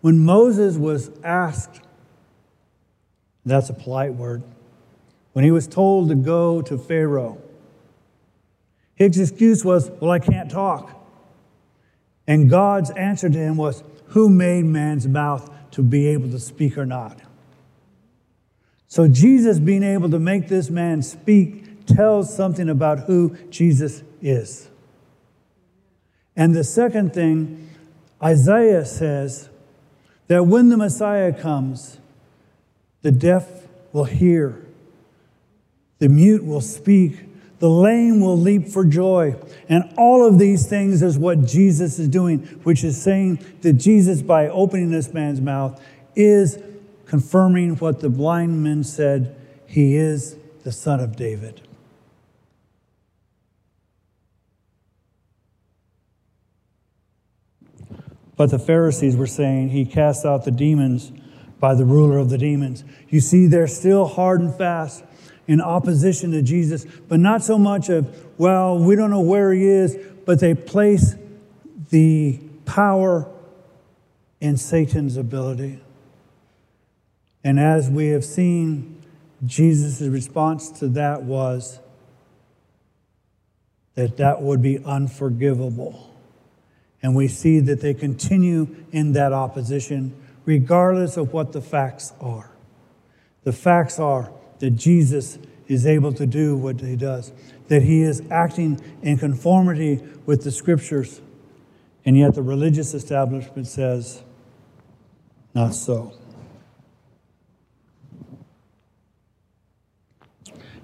when 0.01 0.19
Moses 0.19 0.75
was 0.75 1.09
asked, 1.23 1.79
that's 3.45 3.69
a 3.69 3.73
polite 3.73 4.13
word, 4.15 4.43
when 5.31 5.45
he 5.45 5.51
was 5.51 5.65
told 5.65 6.09
to 6.09 6.15
go 6.15 6.61
to 6.61 6.77
Pharaoh, 6.77 7.41
his 8.95 9.17
excuse 9.17 9.63
was, 9.63 9.89
Well, 10.01 10.11
I 10.11 10.19
can't 10.19 10.51
talk. 10.51 10.91
And 12.27 12.49
God's 12.49 12.91
answer 12.91 13.29
to 13.29 13.37
him 13.37 13.55
was, 13.55 13.81
Who 14.07 14.29
made 14.29 14.65
man's 14.65 15.07
mouth 15.07 15.49
to 15.71 15.81
be 15.81 16.07
able 16.07 16.29
to 16.31 16.39
speak 16.39 16.77
or 16.77 16.85
not? 16.85 17.21
So, 18.89 19.07
Jesus 19.07 19.57
being 19.57 19.83
able 19.83 20.09
to 20.09 20.19
make 20.19 20.49
this 20.49 20.69
man 20.69 21.01
speak 21.01 21.85
tells 21.85 22.35
something 22.35 22.67
about 22.67 23.05
who 23.05 23.37
Jesus 23.49 24.03
is. 24.21 24.67
And 26.35 26.53
the 26.53 26.65
second 26.65 27.13
thing, 27.13 27.69
Isaiah 28.23 28.85
says 28.85 29.49
that 30.27 30.47
when 30.47 30.69
the 30.69 30.77
Messiah 30.77 31.33
comes, 31.33 31.99
the 33.01 33.11
deaf 33.11 33.47
will 33.93 34.05
hear, 34.05 34.65
the 35.99 36.09
mute 36.09 36.43
will 36.43 36.61
speak, 36.61 37.25
the 37.59 37.69
lame 37.69 38.19
will 38.19 38.37
leap 38.37 38.67
for 38.67 38.85
joy. 38.85 39.35
And 39.69 39.93
all 39.97 40.27
of 40.27 40.39
these 40.39 40.67
things 40.67 41.01
is 41.01 41.17
what 41.17 41.45
Jesus 41.45 41.99
is 41.99 42.07
doing, 42.07 42.39
which 42.63 42.83
is 42.83 43.01
saying 43.01 43.39
that 43.61 43.73
Jesus, 43.73 44.21
by 44.21 44.47
opening 44.49 44.91
this 44.91 45.13
man's 45.13 45.39
mouth, 45.39 45.81
is 46.15 46.61
confirming 47.05 47.75
what 47.77 47.99
the 48.01 48.09
blind 48.09 48.63
men 48.63 48.83
said 48.83 49.35
he 49.67 49.95
is 49.95 50.37
the 50.63 50.71
son 50.71 50.99
of 50.99 51.15
David. 51.15 51.64
But 58.37 58.51
the 58.51 58.59
Pharisees 58.59 59.15
were 59.15 59.27
saying 59.27 59.69
he 59.69 59.85
cast 59.85 60.25
out 60.25 60.45
the 60.45 60.51
demons 60.51 61.11
by 61.59 61.73
the 61.73 61.85
ruler 61.85 62.17
of 62.17 62.29
the 62.29 62.37
demons. 62.37 62.83
You 63.09 63.21
see, 63.21 63.47
they're 63.47 63.67
still 63.67 64.05
hard 64.05 64.41
and 64.41 64.53
fast 64.53 65.03
in 65.47 65.61
opposition 65.61 66.31
to 66.31 66.41
Jesus, 66.41 66.85
but 67.07 67.19
not 67.19 67.43
so 67.43 67.57
much 67.57 67.89
of, 67.89 68.25
well, 68.37 68.77
we 68.77 68.95
don't 68.95 69.09
know 69.09 69.21
where 69.21 69.53
he 69.53 69.65
is, 69.65 69.97
but 70.25 70.39
they 70.39 70.53
place 70.55 71.15
the 71.91 72.39
power 72.65 73.31
in 74.41 74.57
Satan's 74.57 75.17
ability. 75.17 75.79
And 77.43 77.59
as 77.59 77.89
we 77.89 78.07
have 78.07 78.25
seen, 78.25 79.01
Jesus' 79.45 80.01
response 80.01 80.71
to 80.79 80.87
that 80.89 81.23
was 81.23 81.79
that 83.93 84.17
that 84.17 84.41
would 84.41 84.61
be 84.61 84.79
unforgivable. 84.83 86.14
And 87.05 87.13
we 87.13 87.27
see 87.27 87.59
that 87.59 87.81
they 87.81 87.93
continue 87.93 88.83
in 88.91 89.11
that 89.11 89.31
opposition, 89.31 90.15
regardless 90.43 91.17
of 91.17 91.33
what 91.33 91.51
the 91.51 91.61
facts 91.61 92.13
are. 92.19 92.49
The 93.43 93.53
facts 93.53 93.99
are 93.99 94.31
that 94.57 94.71
Jesus 94.71 95.37
is 95.67 95.85
able 95.85 96.11
to 96.13 96.25
do 96.25 96.57
what 96.57 96.81
he 96.81 96.95
does, 96.95 97.31
that 97.67 97.83
he 97.83 98.01
is 98.01 98.23
acting 98.31 98.81
in 99.03 99.19
conformity 99.19 100.01
with 100.25 100.43
the 100.43 100.49
scriptures. 100.49 101.21
And 102.05 102.17
yet 102.17 102.33
the 102.33 102.41
religious 102.41 102.95
establishment 102.95 103.67
says, 103.67 104.23
not 105.53 105.75
so. 105.75 106.11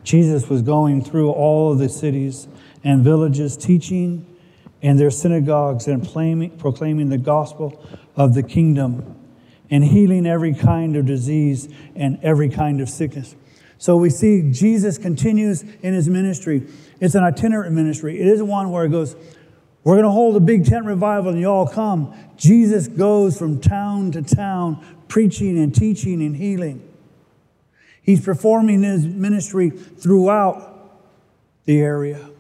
Jesus 0.03 0.47
was 0.49 0.61
going 0.61 1.03
through 1.03 1.31
all 1.31 1.71
of 1.71 1.79
the 1.79 1.89
cities 1.89 2.47
and 2.83 3.03
villages, 3.03 3.57
teaching 3.57 4.27
in 4.81 4.97
their 4.97 5.11
synagogues 5.11 5.87
and 5.87 6.01
proclaiming 6.03 7.09
the 7.09 7.17
gospel 7.17 7.83
of 8.15 8.33
the 8.33 8.43
kingdom 8.43 9.15
and 9.69 9.83
healing 9.83 10.25
every 10.25 10.53
kind 10.53 10.95
of 10.95 11.05
disease 11.05 11.69
and 11.95 12.19
every 12.23 12.49
kind 12.49 12.81
of 12.81 12.89
sickness. 12.89 13.35
So 13.77 13.97
we 13.97 14.09
see 14.09 14.51
Jesus 14.51 14.97
continues 14.97 15.63
in 15.63 15.93
his 15.93 16.07
ministry. 16.09 16.67
It's 16.99 17.15
an 17.15 17.23
itinerant 17.23 17.73
ministry. 17.73 18.19
It 18.19 18.27
isn't 18.27 18.47
one 18.47 18.71
where 18.71 18.85
it 18.85 18.89
goes, 18.89 19.15
we're 19.83 19.95
going 19.95 20.03
to 20.03 20.11
hold 20.11 20.35
a 20.35 20.39
big 20.39 20.65
tent 20.65 20.85
revival 20.85 21.31
and 21.31 21.39
you 21.39 21.47
all 21.47 21.67
come. 21.67 22.13
Jesus 22.37 22.87
goes 22.87 23.37
from 23.37 23.59
town 23.59 24.11
to 24.11 24.21
town, 24.21 24.85
preaching 25.07 25.57
and 25.57 25.73
teaching 25.73 26.21
and 26.21 26.35
healing. 26.35 26.87
He's 28.03 28.23
performing 28.23 28.83
his 28.83 29.05
ministry 29.05 29.69
throughout 29.69 30.99
the 31.65 31.79
area. 31.79 32.30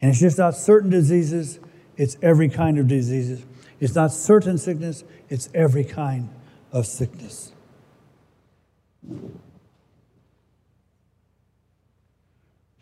And 0.00 0.10
it's 0.10 0.20
just 0.20 0.38
not 0.38 0.54
certain 0.54 0.90
diseases, 0.90 1.58
it's 1.96 2.16
every 2.22 2.48
kind 2.48 2.78
of 2.78 2.88
diseases. 2.88 3.44
It's 3.80 3.94
not 3.94 4.12
certain 4.12 4.58
sickness, 4.58 5.04
it's 5.28 5.48
every 5.54 5.84
kind 5.84 6.28
of 6.72 6.86
sickness. 6.86 7.52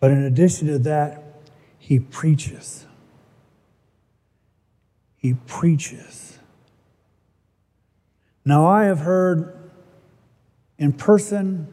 But 0.00 0.10
in 0.10 0.22
addition 0.24 0.68
to 0.68 0.78
that, 0.80 1.22
he 1.78 1.98
preaches. 1.98 2.86
He 5.16 5.34
preaches. 5.46 6.38
Now, 8.44 8.66
I 8.66 8.84
have 8.84 8.98
heard 8.98 9.70
in 10.78 10.92
person 10.92 11.68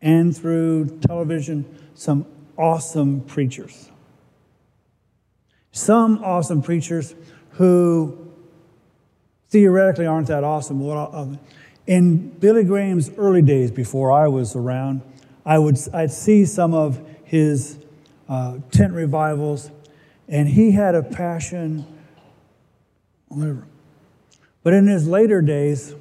and 0.00 0.34
through 0.34 1.00
television 1.06 1.66
some 1.94 2.24
awesome 2.56 3.20
preachers. 3.22 3.89
Some 5.72 6.22
awesome 6.24 6.62
preachers 6.62 7.14
who 7.52 8.30
theoretically 9.50 10.06
aren't 10.06 10.28
that 10.28 10.44
awesome. 10.44 11.38
In 11.86 12.30
Billy 12.30 12.64
Graham's 12.64 13.10
early 13.16 13.42
days, 13.42 13.70
before 13.70 14.12
I 14.12 14.28
was 14.28 14.56
around, 14.56 15.02
I 15.44 15.58
would 15.58 15.78
I'd 15.92 16.12
see 16.12 16.44
some 16.44 16.74
of 16.74 17.00
his 17.24 17.78
uh, 18.28 18.58
tent 18.70 18.92
revivals, 18.92 19.70
and 20.28 20.48
he 20.48 20.72
had 20.72 20.94
a 20.94 21.02
passion. 21.02 21.86
Whatever. 23.28 23.66
But 24.62 24.74
in 24.74 24.86
his 24.86 25.06
later 25.06 25.40
days, 25.40 25.94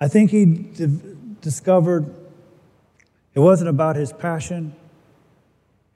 I 0.00 0.08
think 0.08 0.30
he 0.30 0.68
discovered 1.40 2.14
it 3.34 3.40
wasn't 3.40 3.70
about 3.70 3.96
his 3.96 4.12
passion, 4.12 4.74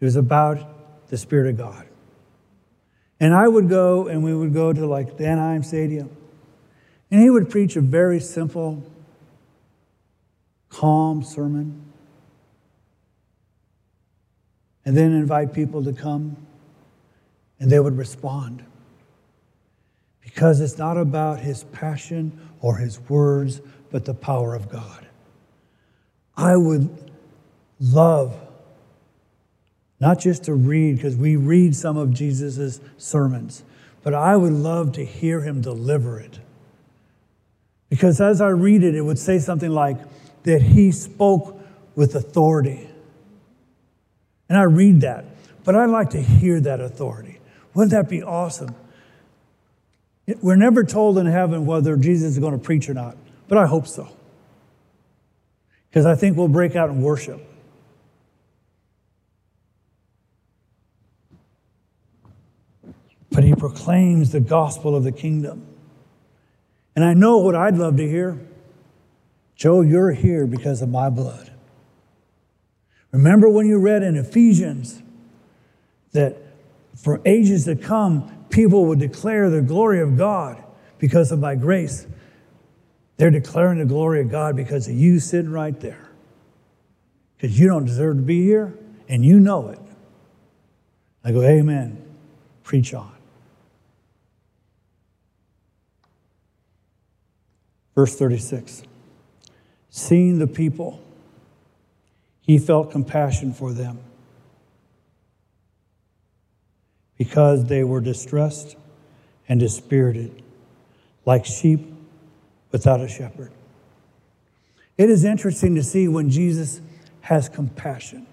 it 0.01 0.05
was 0.05 0.17
about 0.17 1.09
the 1.09 1.17
Spirit 1.17 1.51
of 1.51 1.57
God. 1.57 1.87
And 3.21 3.33
I 3.33 3.47
would 3.47 3.69
go, 3.69 4.09
and 4.09 4.23
we 4.23 4.35
would 4.35 4.53
go 4.53 4.73
to 4.73 4.87
like 4.87 5.17
the 5.17 5.27
Anaheim 5.27 5.63
Stadium, 5.63 6.11
and 7.11 7.23
he 7.23 7.31
would 7.31 7.49
preach 7.49 7.77
a 7.77 7.81
very 7.81 8.21
simple, 8.21 8.83
calm 10.69 11.23
sermon, 11.23 11.83
and 14.85 14.97
then 14.97 15.13
invite 15.13 15.55
people 15.55 15.85
to 15.85 15.93
come, 15.93 16.37
and 17.59 17.71
they 17.71 17.79
would 17.79 17.97
respond. 17.97 18.65
Because 20.21 20.61
it's 20.61 20.79
not 20.79 20.97
about 20.97 21.39
his 21.39 21.65
passion 21.65 22.39
or 22.61 22.77
his 22.79 22.99
words, 23.09 23.61
but 23.91 24.05
the 24.05 24.15
power 24.15 24.55
of 24.55 24.69
God. 24.69 25.07
I 26.37 26.57
would 26.57 27.13
love 27.79 28.37
not 30.05 30.19
just 30.19 30.45
to 30.45 30.53
read, 30.53 30.97
because 30.97 31.17
we 31.17 31.35
read 31.35 31.75
some 31.75 31.97
of 31.97 32.13
Jesus' 32.13 32.79
sermons, 32.99 33.63
but 34.03 34.13
I 34.13 34.37
would 34.37 34.53
love 34.53 34.93
to 34.93 35.05
hear 35.05 35.41
him 35.41 35.63
deliver 35.63 36.21
it. 36.21 36.41
Because 37.89 38.21
as 38.21 38.43
I 38.43 38.49
read 38.49 38.83
it, 38.83 38.95
it 38.95 39.01
would 39.01 39.19
say 39.19 39.39
something 39.39 39.71
like 39.71 39.97
that 40.43 40.61
he 40.61 40.93
spoke 40.93 41.59
with 41.95 42.15
authority. 42.15 42.87
And 44.51 44.59
I 44.59 44.65
read 44.65 45.01
that, 45.01 45.25
but 45.65 45.75
I'd 45.75 45.89
like 45.89 46.11
to 46.11 46.21
hear 46.21 46.61
that 46.61 46.83
authority. 46.83 47.39
Wouldn't 47.73 47.93
that 47.93 48.11
be 48.11 48.23
awesome? 48.23 48.75
We're 50.43 50.57
never 50.57 50.85
told 50.85 51.17
in 51.17 51.25
heaven 51.25 51.65
whether 51.65 51.97
Jesus 51.97 52.33
is 52.33 52.39
going 52.39 52.53
to 52.53 52.63
preach 52.63 52.91
or 52.91 52.95
not, 52.95 53.17
but 53.49 53.57
I 53.57 53.65
hope 53.65 53.87
so. 53.87 54.07
Because 55.89 56.05
I 56.05 56.15
think 56.15 56.37
we'll 56.37 56.49
break 56.49 56.77
out 56.77 56.91
in 56.91 57.01
worship. 57.01 57.41
But 63.35 63.43
he 63.43 63.55
proclaims 63.55 64.31
the 64.31 64.41
gospel 64.41 64.95
of 64.95 65.03
the 65.03 65.11
kingdom. 65.11 65.67
And 66.95 67.05
I 67.05 67.15
know 67.15 67.39
what 67.39 67.57
I'd 67.57 67.77
love 67.77 67.97
to 67.97 68.09
hear. 68.09 68.39
Joe, 69.57 69.81
you're 69.81 70.13
here 70.13 70.47
because 70.47 70.83
of 70.83 70.89
my 70.89 71.11
blood. 71.11 71.51
Remember 73.11 73.49
when 73.49 73.67
you 73.67 73.79
read 73.79 74.03
in 74.05 74.17
Ephesians 74.17 75.03
that 76.13 76.37
for 76.97 77.21
ages 77.25 77.65
to 77.65 77.75
come, 77.75 78.47
people 78.51 78.87
would 78.87 79.01
declare 79.01 79.51
the 79.51 79.63
glory 79.63 80.01
of 80.01 80.17
God 80.17 80.63
because 80.99 81.33
of 81.33 81.41
my 81.41 81.57
grace. 81.57 82.07
They're 83.17 83.31
declaring 83.31 83.79
the 83.79 83.85
glory 83.85 84.21
of 84.21 84.31
God 84.31 84.55
because 84.55 84.87
of 84.89 84.95
you 84.95 85.19
sitting 85.19 85.51
right 85.51 85.79
there. 85.81 86.09
Because 87.37 87.59
you 87.59 87.67
don't 87.67 87.85
deserve 87.85 88.17
to 88.17 88.23
be 88.23 88.45
here, 88.45 88.79
and 89.09 89.25
you 89.25 89.39
know 89.41 89.69
it. 89.69 89.79
I 91.25 91.33
go, 91.33 91.43
Amen. 91.43 92.01
Preach 92.63 92.95
on. 92.95 93.15
Verse 97.95 98.17
36 98.17 98.83
Seeing 99.91 100.39
the 100.39 100.47
people, 100.47 101.01
he 102.41 102.59
felt 102.59 102.91
compassion 102.91 103.53
for 103.53 103.73
them 103.73 103.99
because 107.17 107.67
they 107.67 107.85
were 107.85 108.01
distressed 108.01 108.77
and 109.49 109.61
dispirited, 109.61 110.43
like 111.25 111.45
sheep 111.45 111.81
without 112.73 113.01
a 113.01 113.09
shepherd. 113.09 113.53
It 114.99 115.11
is 115.11 115.25
interesting 115.25 115.75
to 115.77 115.83
see 115.83 116.09
when 116.09 116.31
Jesus 116.31 116.81
has 117.23 117.49
compassion. 117.49 118.27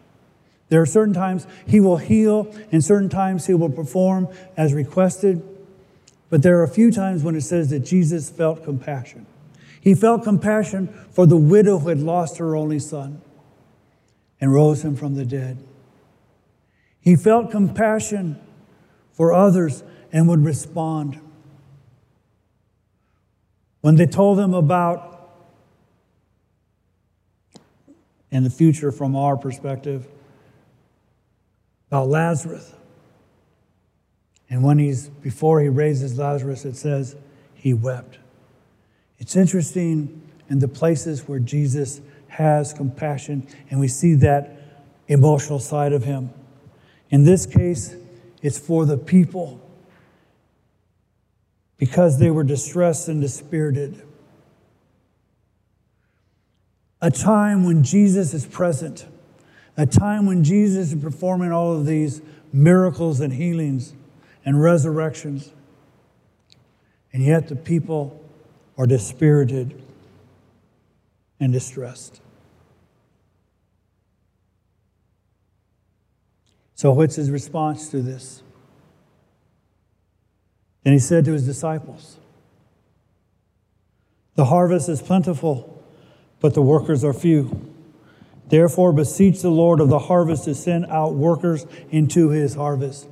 There 0.69 0.81
are 0.81 0.85
certain 0.85 1.13
times 1.13 1.45
he 1.67 1.79
will 1.79 1.97
heal, 1.97 2.53
and 2.71 2.83
certain 2.83 3.09
times 3.09 3.45
he 3.45 3.53
will 3.53 3.69
perform 3.69 4.27
as 4.55 4.73
requested. 4.73 5.43
But 6.29 6.43
there 6.43 6.59
are 6.59 6.63
a 6.63 6.67
few 6.67 6.91
times 6.91 7.23
when 7.23 7.35
it 7.35 7.41
says 7.41 7.69
that 7.71 7.79
Jesus 7.79 8.29
felt 8.29 8.63
compassion. 8.63 9.25
He 9.81 9.95
felt 9.95 10.23
compassion 10.23 10.87
for 11.09 11.25
the 11.25 11.35
widow 11.35 11.79
who 11.79 11.89
had 11.89 11.99
lost 11.99 12.37
her 12.37 12.55
only 12.55 12.79
son 12.79 13.21
and 14.39 14.53
rose 14.53 14.85
him 14.85 14.95
from 14.95 15.15
the 15.15 15.25
dead. 15.25 15.57
He 17.01 17.15
felt 17.15 17.49
compassion 17.49 18.39
for 19.11 19.33
others 19.33 19.83
and 20.13 20.27
would 20.27 20.45
respond. 20.45 21.19
When 23.81 23.95
they 23.95 24.05
told 24.05 24.39
him 24.39 24.53
about, 24.53 25.07
in 28.29 28.43
the 28.43 28.49
future 28.51 28.91
from 28.91 29.15
our 29.15 29.35
perspective, 29.35 30.07
about 31.89 32.07
Lazarus, 32.07 32.71
and 34.47 34.63
when 34.63 34.77
he's, 34.77 35.09
before 35.09 35.59
he 35.59 35.69
raises 35.69 36.19
Lazarus, 36.19 36.65
it 36.65 36.75
says 36.75 37.15
he 37.55 37.73
wept. 37.73 38.19
It's 39.21 39.35
interesting 39.35 40.19
in 40.49 40.57
the 40.57 40.67
places 40.67 41.27
where 41.27 41.37
Jesus 41.37 42.01
has 42.27 42.73
compassion, 42.73 43.47
and 43.69 43.79
we 43.79 43.87
see 43.87 44.15
that 44.15 44.57
emotional 45.07 45.59
side 45.59 45.93
of 45.93 46.03
him. 46.03 46.31
In 47.11 47.23
this 47.23 47.45
case, 47.45 47.95
it's 48.41 48.57
for 48.57 48.83
the 48.83 48.97
people 48.97 49.61
because 51.77 52.17
they 52.17 52.31
were 52.31 52.43
distressed 52.43 53.07
and 53.07 53.21
dispirited. 53.21 54.01
A 56.99 57.11
time 57.11 57.63
when 57.63 57.83
Jesus 57.83 58.33
is 58.33 58.47
present, 58.47 59.05
a 59.77 59.85
time 59.85 60.25
when 60.25 60.43
Jesus 60.43 60.93
is 60.93 61.01
performing 61.01 61.51
all 61.51 61.73
of 61.73 61.85
these 61.85 62.23
miracles 62.51 63.19
and 63.19 63.33
healings 63.33 63.93
and 64.43 64.59
resurrections. 64.59 65.51
And 67.13 67.23
yet 67.23 67.47
the 67.47 67.55
people 67.55 68.20
are 68.81 68.87
dispirited 68.87 69.79
and 71.39 71.53
distressed. 71.53 72.19
So, 76.73 76.91
what's 76.91 77.15
his 77.15 77.29
response 77.29 77.89
to 77.89 78.01
this? 78.01 78.41
And 80.83 80.95
he 80.95 80.99
said 80.99 81.25
to 81.25 81.33
his 81.33 81.45
disciples, 81.45 82.17
The 84.33 84.45
harvest 84.45 84.89
is 84.89 84.99
plentiful, 84.99 85.85
but 86.39 86.55
the 86.55 86.63
workers 86.63 87.03
are 87.03 87.13
few. 87.13 87.71
Therefore, 88.47 88.93
beseech 88.93 89.43
the 89.43 89.51
Lord 89.51 89.79
of 89.79 89.89
the 89.89 89.99
harvest 89.99 90.45
to 90.45 90.55
send 90.55 90.87
out 90.87 91.13
workers 91.13 91.67
into 91.91 92.29
his 92.29 92.55
harvest. 92.55 93.07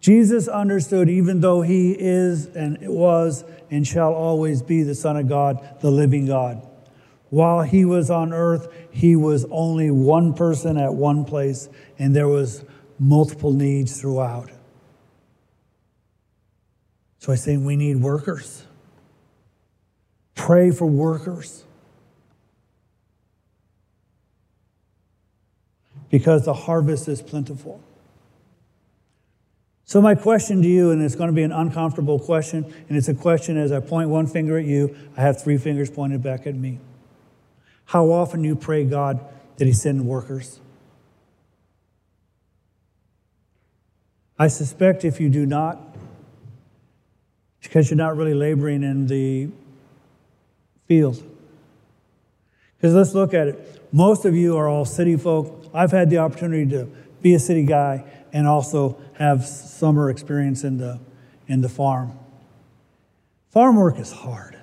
Jesus 0.00 0.46
understood, 0.46 1.08
even 1.08 1.40
though 1.40 1.62
he 1.62 1.92
is 1.92 2.46
and 2.46 2.78
was 2.82 3.44
and 3.70 3.86
shall 3.86 4.14
always 4.14 4.62
be 4.62 4.82
the 4.82 4.94
Son 4.94 5.16
of 5.16 5.28
God, 5.28 5.80
the 5.80 5.90
living 5.90 6.26
God. 6.26 6.62
While 7.30 7.62
he 7.62 7.84
was 7.84 8.10
on 8.10 8.32
earth, 8.32 8.68
he 8.90 9.16
was 9.16 9.44
only 9.50 9.90
one 9.90 10.34
person 10.34 10.78
at 10.78 10.94
one 10.94 11.24
place, 11.24 11.68
and 11.98 12.14
there 12.14 12.28
was 12.28 12.64
multiple 12.98 13.52
needs 13.52 14.00
throughout. 14.00 14.50
So 17.18 17.32
I 17.32 17.36
say 17.36 17.56
we 17.56 17.76
need 17.76 17.96
workers. 17.96 18.64
Pray 20.34 20.70
for 20.70 20.86
workers. 20.86 21.64
Because 26.08 26.46
the 26.46 26.54
harvest 26.54 27.08
is 27.08 27.20
plentiful. 27.20 27.82
So, 29.88 30.02
my 30.02 30.14
question 30.14 30.60
to 30.60 30.68
you, 30.68 30.90
and 30.90 31.02
it's 31.02 31.14
going 31.14 31.28
to 31.28 31.34
be 31.34 31.44
an 31.44 31.50
uncomfortable 31.50 32.18
question, 32.18 32.62
and 32.90 32.98
it's 32.98 33.08
a 33.08 33.14
question 33.14 33.56
as 33.56 33.72
I 33.72 33.80
point 33.80 34.10
one 34.10 34.26
finger 34.26 34.58
at 34.58 34.66
you, 34.66 34.94
I 35.16 35.22
have 35.22 35.42
three 35.42 35.56
fingers 35.56 35.90
pointed 35.90 36.22
back 36.22 36.46
at 36.46 36.54
me. 36.54 36.78
How 37.86 38.10
often 38.10 38.42
do 38.42 38.48
you 38.48 38.54
pray 38.54 38.84
God 38.84 39.18
that 39.56 39.64
He 39.64 39.72
send 39.72 40.04
workers? 40.04 40.60
I 44.38 44.48
suspect 44.48 45.06
if 45.06 45.20
you 45.20 45.30
do 45.30 45.46
not, 45.46 45.80
it's 47.58 47.68
because 47.68 47.88
you're 47.88 47.96
not 47.96 48.14
really 48.14 48.34
laboring 48.34 48.82
in 48.82 49.06
the 49.06 49.48
field. 50.86 51.22
Because 52.76 52.92
let's 52.92 53.14
look 53.14 53.32
at 53.32 53.48
it. 53.48 53.88
Most 53.90 54.26
of 54.26 54.34
you 54.34 54.54
are 54.58 54.68
all 54.68 54.84
city 54.84 55.16
folk. 55.16 55.64
I've 55.72 55.92
had 55.92 56.10
the 56.10 56.18
opportunity 56.18 56.70
to 56.72 56.90
be 57.22 57.32
a 57.32 57.38
city 57.38 57.64
guy 57.64 58.04
and 58.32 58.46
also 58.46 59.00
have 59.14 59.44
summer 59.44 60.10
experience 60.10 60.64
in 60.64 60.78
the, 60.78 61.00
in 61.46 61.60
the 61.60 61.68
farm. 61.68 62.18
Farm 63.50 63.76
work 63.76 63.98
is 63.98 64.12
hard, 64.12 64.58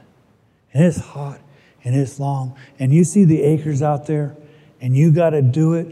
and 0.74 0.84
it's 0.84 1.00
hot, 1.00 1.40
and 1.84 1.96
it's 1.96 2.20
long, 2.20 2.56
and 2.80 2.94
you 2.94 3.04
see 3.04 3.26
the 3.26 3.42
acres 3.42 3.82
out 3.82 4.06
there, 4.06 4.36
and 4.80 4.96
you 4.96 5.12
got 5.12 5.32
to 5.32 5.42
do 5.42 5.74
it. 5.74 5.88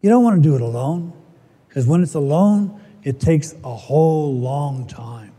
You 0.00 0.10
don't 0.10 0.22
want 0.22 0.42
to 0.42 0.48
do 0.48 0.54
it 0.54 0.60
alone, 0.60 1.12
because 1.68 1.86
when 1.86 2.02
it's 2.02 2.14
alone, 2.14 2.80
it 3.02 3.20
takes 3.20 3.54
a 3.64 3.74
whole 3.74 4.34
long 4.38 4.86
time. 4.86 5.32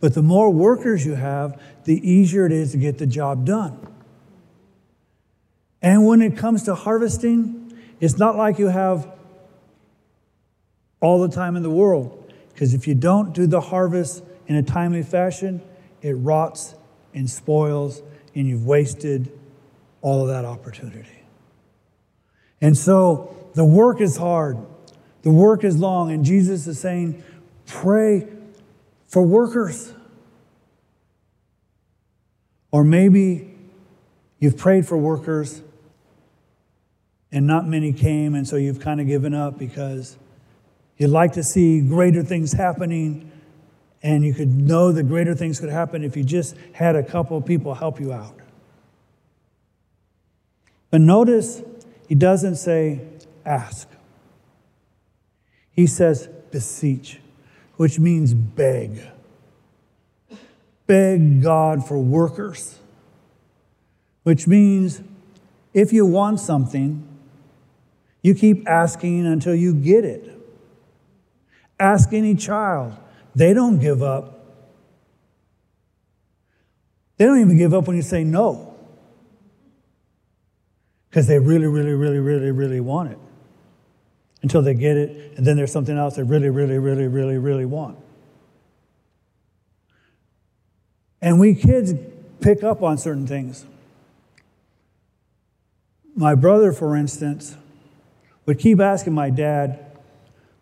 But 0.00 0.14
the 0.14 0.22
more 0.22 0.50
workers 0.50 1.06
you 1.06 1.14
have, 1.14 1.60
the 1.84 1.94
easier 2.08 2.44
it 2.46 2.52
is 2.52 2.72
to 2.72 2.78
get 2.78 2.98
the 2.98 3.06
job 3.06 3.46
done. 3.46 3.86
And 5.80 6.06
when 6.06 6.22
it 6.22 6.36
comes 6.36 6.64
to 6.64 6.74
harvesting, 6.74 7.72
it's 8.00 8.18
not 8.18 8.36
like 8.36 8.58
you 8.58 8.68
have 8.68 9.08
all 11.02 11.20
the 11.20 11.28
time 11.28 11.56
in 11.56 11.62
the 11.62 11.70
world. 11.70 12.32
Because 12.54 12.72
if 12.72 12.88
you 12.88 12.94
don't 12.94 13.34
do 13.34 13.46
the 13.46 13.60
harvest 13.60 14.22
in 14.46 14.56
a 14.56 14.62
timely 14.62 15.02
fashion, 15.02 15.60
it 16.00 16.12
rots 16.12 16.74
and 17.12 17.28
spoils, 17.28 18.02
and 18.34 18.46
you've 18.46 18.64
wasted 18.64 19.30
all 20.00 20.22
of 20.22 20.28
that 20.28 20.46
opportunity. 20.46 21.24
And 22.60 22.76
so 22.78 23.50
the 23.54 23.64
work 23.64 24.00
is 24.00 24.16
hard, 24.16 24.56
the 25.22 25.30
work 25.30 25.64
is 25.64 25.76
long, 25.76 26.10
and 26.10 26.24
Jesus 26.24 26.66
is 26.66 26.78
saying, 26.78 27.22
pray 27.66 28.26
for 29.06 29.22
workers. 29.22 29.92
Or 32.70 32.84
maybe 32.84 33.54
you've 34.38 34.56
prayed 34.56 34.86
for 34.86 34.96
workers 34.96 35.62
and 37.30 37.46
not 37.46 37.66
many 37.66 37.92
came, 37.92 38.34
and 38.34 38.46
so 38.46 38.56
you've 38.56 38.80
kind 38.80 39.00
of 39.00 39.06
given 39.06 39.34
up 39.34 39.58
because 39.58 40.16
You'd 41.02 41.10
like 41.10 41.32
to 41.32 41.42
see 41.42 41.80
greater 41.80 42.22
things 42.22 42.52
happening, 42.52 43.28
and 44.04 44.24
you 44.24 44.32
could 44.32 44.46
know 44.46 44.92
that 44.92 45.08
greater 45.08 45.34
things 45.34 45.58
could 45.58 45.68
happen 45.68 46.04
if 46.04 46.16
you 46.16 46.22
just 46.22 46.54
had 46.74 46.94
a 46.94 47.02
couple 47.02 47.36
of 47.36 47.44
people 47.44 47.74
help 47.74 47.98
you 47.98 48.12
out. 48.12 48.36
But 50.92 51.00
notice 51.00 51.60
he 52.06 52.14
doesn't 52.14 52.54
say 52.54 53.00
ask, 53.44 53.88
he 55.72 55.88
says 55.88 56.28
beseech, 56.52 57.18
which 57.78 57.98
means 57.98 58.32
beg. 58.32 59.00
Beg 60.86 61.42
God 61.42 61.84
for 61.84 61.98
workers, 61.98 62.78
which 64.22 64.46
means 64.46 65.02
if 65.74 65.92
you 65.92 66.06
want 66.06 66.38
something, 66.38 67.04
you 68.22 68.36
keep 68.36 68.68
asking 68.68 69.26
until 69.26 69.56
you 69.56 69.74
get 69.74 70.04
it. 70.04 70.38
Ask 71.82 72.12
any 72.12 72.36
child. 72.36 72.94
They 73.34 73.52
don't 73.52 73.80
give 73.80 74.04
up. 74.04 74.38
They 77.16 77.24
don't 77.24 77.40
even 77.40 77.58
give 77.58 77.74
up 77.74 77.88
when 77.88 77.96
you 77.96 78.02
say 78.02 78.22
no. 78.22 78.76
Because 81.10 81.26
they 81.26 81.40
really, 81.40 81.66
really, 81.66 81.90
really, 81.90 82.20
really, 82.20 82.52
really 82.52 82.78
want 82.78 83.10
it. 83.10 83.18
Until 84.42 84.62
they 84.62 84.74
get 84.74 84.96
it, 84.96 85.36
and 85.36 85.44
then 85.44 85.56
there's 85.56 85.72
something 85.72 85.98
else 85.98 86.14
they 86.14 86.22
really, 86.22 86.50
really, 86.50 86.78
really, 86.78 87.08
really, 87.08 87.36
really 87.36 87.64
want. 87.64 87.98
And 91.20 91.40
we 91.40 91.52
kids 91.56 91.94
pick 92.40 92.62
up 92.62 92.80
on 92.84 92.96
certain 92.96 93.26
things. 93.26 93.66
My 96.14 96.36
brother, 96.36 96.72
for 96.72 96.94
instance, 96.94 97.56
would 98.46 98.60
keep 98.60 98.78
asking 98.78 99.14
my 99.14 99.30
dad 99.30 99.84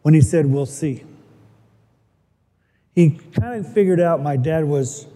when 0.00 0.14
he 0.14 0.22
said, 0.22 0.46
We'll 0.46 0.64
see 0.64 1.04
he 2.94 3.11
kind 3.11 3.64
of 3.64 3.72
figured 3.72 4.00
out 4.00 4.22
my 4.22 4.37
dad 4.37 4.64
was 4.64 5.07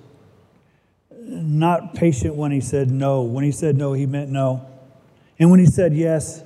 not 1.10 1.94
patient 1.94 2.34
when 2.34 2.52
he 2.52 2.60
said 2.60 2.90
no. 2.90 3.22
When 3.22 3.44
he 3.44 3.52
said 3.52 3.76
no, 3.76 3.92
he 3.92 4.06
meant 4.06 4.30
no. 4.30 4.66
And 5.38 5.50
when 5.50 5.60
he 5.60 5.66
said 5.66 5.94
yes, 5.94 6.42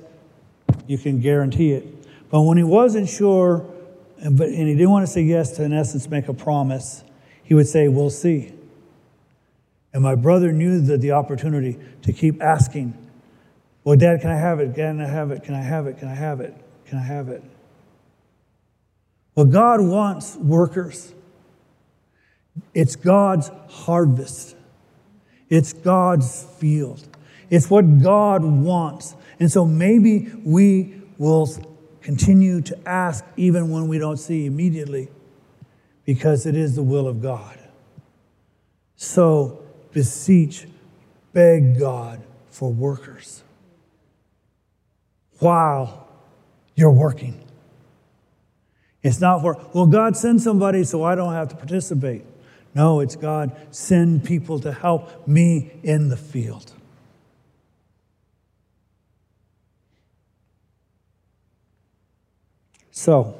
you 0.87 0.97
can 0.97 1.19
guarantee 1.19 1.71
it. 1.73 1.85
But 2.29 2.41
when 2.41 2.57
he 2.57 2.63
wasn't 2.63 3.09
sure, 3.09 3.65
but, 4.31 4.47
and 4.47 4.67
he 4.67 4.73
didn't 4.73 4.89
want 4.89 5.05
to 5.05 5.11
say 5.11 5.21
yes 5.21 5.51
to, 5.57 5.63
in 5.63 5.73
essence, 5.73 6.09
make 6.09 6.27
a 6.27 6.33
promise, 6.33 7.03
he 7.43 7.53
would 7.53 7.67
say, 7.67 7.87
We'll 7.87 8.09
see. 8.09 8.53
And 9.93 10.03
my 10.03 10.15
brother 10.15 10.51
knew 10.51 10.81
that 10.81 11.01
the 11.01 11.11
opportunity 11.11 11.79
to 12.03 12.13
keep 12.13 12.41
asking, 12.41 12.93
Well, 13.83 13.95
Dad, 13.95 14.21
can 14.21 14.29
I 14.29 14.37
have 14.37 14.59
it? 14.59 14.75
Can 14.75 15.01
I 15.01 15.07
have 15.07 15.31
it? 15.31 15.43
Can 15.43 15.55
I 15.55 15.61
have 15.61 15.87
it? 15.87 15.97
Can 15.97 16.07
I 16.07 16.15
have 16.15 16.41
it? 16.41 16.53
Can 16.85 16.97
I 16.97 17.03
have 17.03 17.29
it? 17.29 17.43
Well, 19.35 19.45
God 19.45 19.81
wants 19.81 20.35
workers. 20.35 21.13
It's 22.73 22.95
God's 22.95 23.51
harvest. 23.67 24.55
It's 25.49 25.73
God's 25.73 26.43
field. 26.59 27.07
It's 27.49 27.69
what 27.69 28.01
God 28.01 28.43
wants. 28.43 29.15
And 29.39 29.51
so 29.51 29.65
maybe 29.65 30.31
we 30.43 31.01
will 31.17 31.47
continue 32.01 32.61
to 32.61 32.77
ask 32.87 33.25
even 33.37 33.69
when 33.69 33.87
we 33.87 33.97
don't 33.97 34.17
see 34.17 34.45
immediately 34.45 35.09
because 36.05 36.45
it 36.45 36.55
is 36.55 36.75
the 36.75 36.83
will 36.83 37.07
of 37.07 37.21
God. 37.21 37.59
So 38.95 39.63
beseech, 39.91 40.67
beg 41.33 41.79
God 41.79 42.21
for 42.49 42.71
workers 42.71 43.43
while 45.39 46.07
you're 46.75 46.91
working. 46.91 47.43
It's 49.01 49.21
not 49.21 49.41
for, 49.41 49.57
well, 49.73 49.85
God 49.85 50.17
send 50.17 50.41
somebody 50.41 50.83
so 50.83 51.03
I 51.03 51.15
don't 51.15 51.33
have 51.33 51.49
to 51.49 51.55
participate. 51.55 52.25
No, 52.79 53.01
it's 53.01 53.17
God 53.17 53.51
send 53.71 54.23
people 54.23 54.57
to 54.61 54.71
help 54.71 55.27
me 55.27 55.69
in 55.83 56.07
the 56.07 56.15
field. 56.15 56.71
So, 62.91 63.37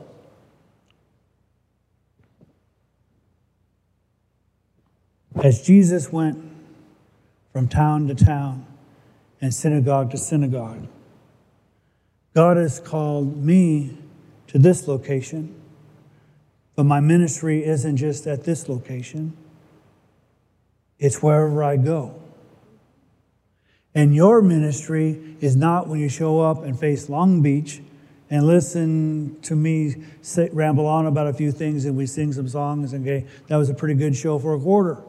as 5.42 5.66
Jesus 5.66 6.12
went 6.12 6.38
from 7.54 7.70
town 7.70 8.10
to 8.10 8.16
town 8.16 8.66
and 9.40 9.54
synagogue 9.54 10.12
to 10.12 10.18
synagogue, 10.18 10.86
God 12.36 12.58
has 12.58 12.82
called 12.82 13.38
me 13.42 13.98
to 14.48 14.60
this 14.60 14.86
location, 14.86 15.56
but 16.80 16.86
my 16.86 17.02
ministry 17.02 17.66
isn't 17.66 17.98
just 17.98 18.26
at 18.26 18.46
this 18.46 18.70
location, 18.70 19.36
it's 20.98 21.22
wherever 21.22 21.62
I 21.62 21.76
go. 21.76 22.16
And 23.94 24.16
your 24.16 24.42
ministry 24.42 25.36
is 25.42 25.58
not 25.58 25.90
when 25.90 26.00
you 26.00 26.08
show 26.08 26.40
up 26.40 26.64
and 26.64 26.80
face 26.80 27.10
Long 27.10 27.42
Beach 27.42 27.82
and 28.30 28.48
listen 28.48 29.42
to 29.42 29.58
me 29.58 30.06
say, 30.22 30.48
ramble 30.54 30.86
on 30.86 31.06
about 31.06 31.28
a 31.28 31.34
few 31.34 31.52
things 31.52 31.84
and 31.84 31.98
we 31.98 32.06
sing 32.06 32.32
some 32.32 32.48
songs 32.48 32.94
and 32.94 33.06
okay, 33.06 33.28
that 33.48 33.58
was 33.58 33.70
a 33.70 33.74
pretty 33.74 33.96
good 33.96 34.16
show 34.16 34.40
for 34.40 34.54
a 34.54 34.60
quarter. 34.62 35.04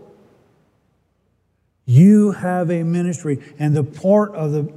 You 1.85 2.33
have 2.33 2.73
a 2.73 2.83
ministry, 2.83 3.39
and 3.61 3.77
the 3.77 3.85
part 3.85 4.35
of 4.35 4.51
the 4.51 4.73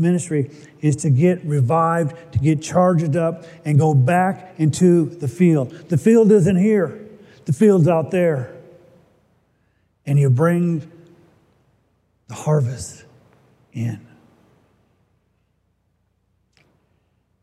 ministry 0.00 0.50
is 0.80 0.96
to 0.96 1.10
get 1.10 1.44
revived, 1.44 2.32
to 2.32 2.38
get 2.38 2.62
charged 2.62 3.16
up, 3.16 3.44
and 3.64 3.78
go 3.78 3.94
back 3.94 4.54
into 4.58 5.04
the 5.04 5.28
field. 5.28 5.70
The 5.88 5.98
field 5.98 6.32
isn't 6.32 6.56
here, 6.56 7.06
the 7.44 7.52
field's 7.52 7.86
out 7.86 8.10
there. 8.10 8.56
And 10.06 10.18
you 10.18 10.30
bring 10.30 10.90
the 12.26 12.34
harvest 12.34 13.04
in. 13.72 14.04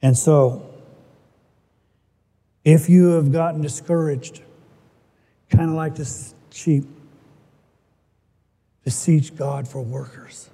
And 0.01 0.17
so, 0.17 0.73
if 2.65 2.89
you 2.89 3.11
have 3.11 3.31
gotten 3.31 3.61
discouraged, 3.61 4.41
kind 5.49 5.69
of 5.69 5.75
like 5.75 5.95
this 5.95 6.33
sheep, 6.51 6.85
beseech 8.83 9.35
God 9.35 9.67
for 9.67 9.81
workers. 9.81 10.49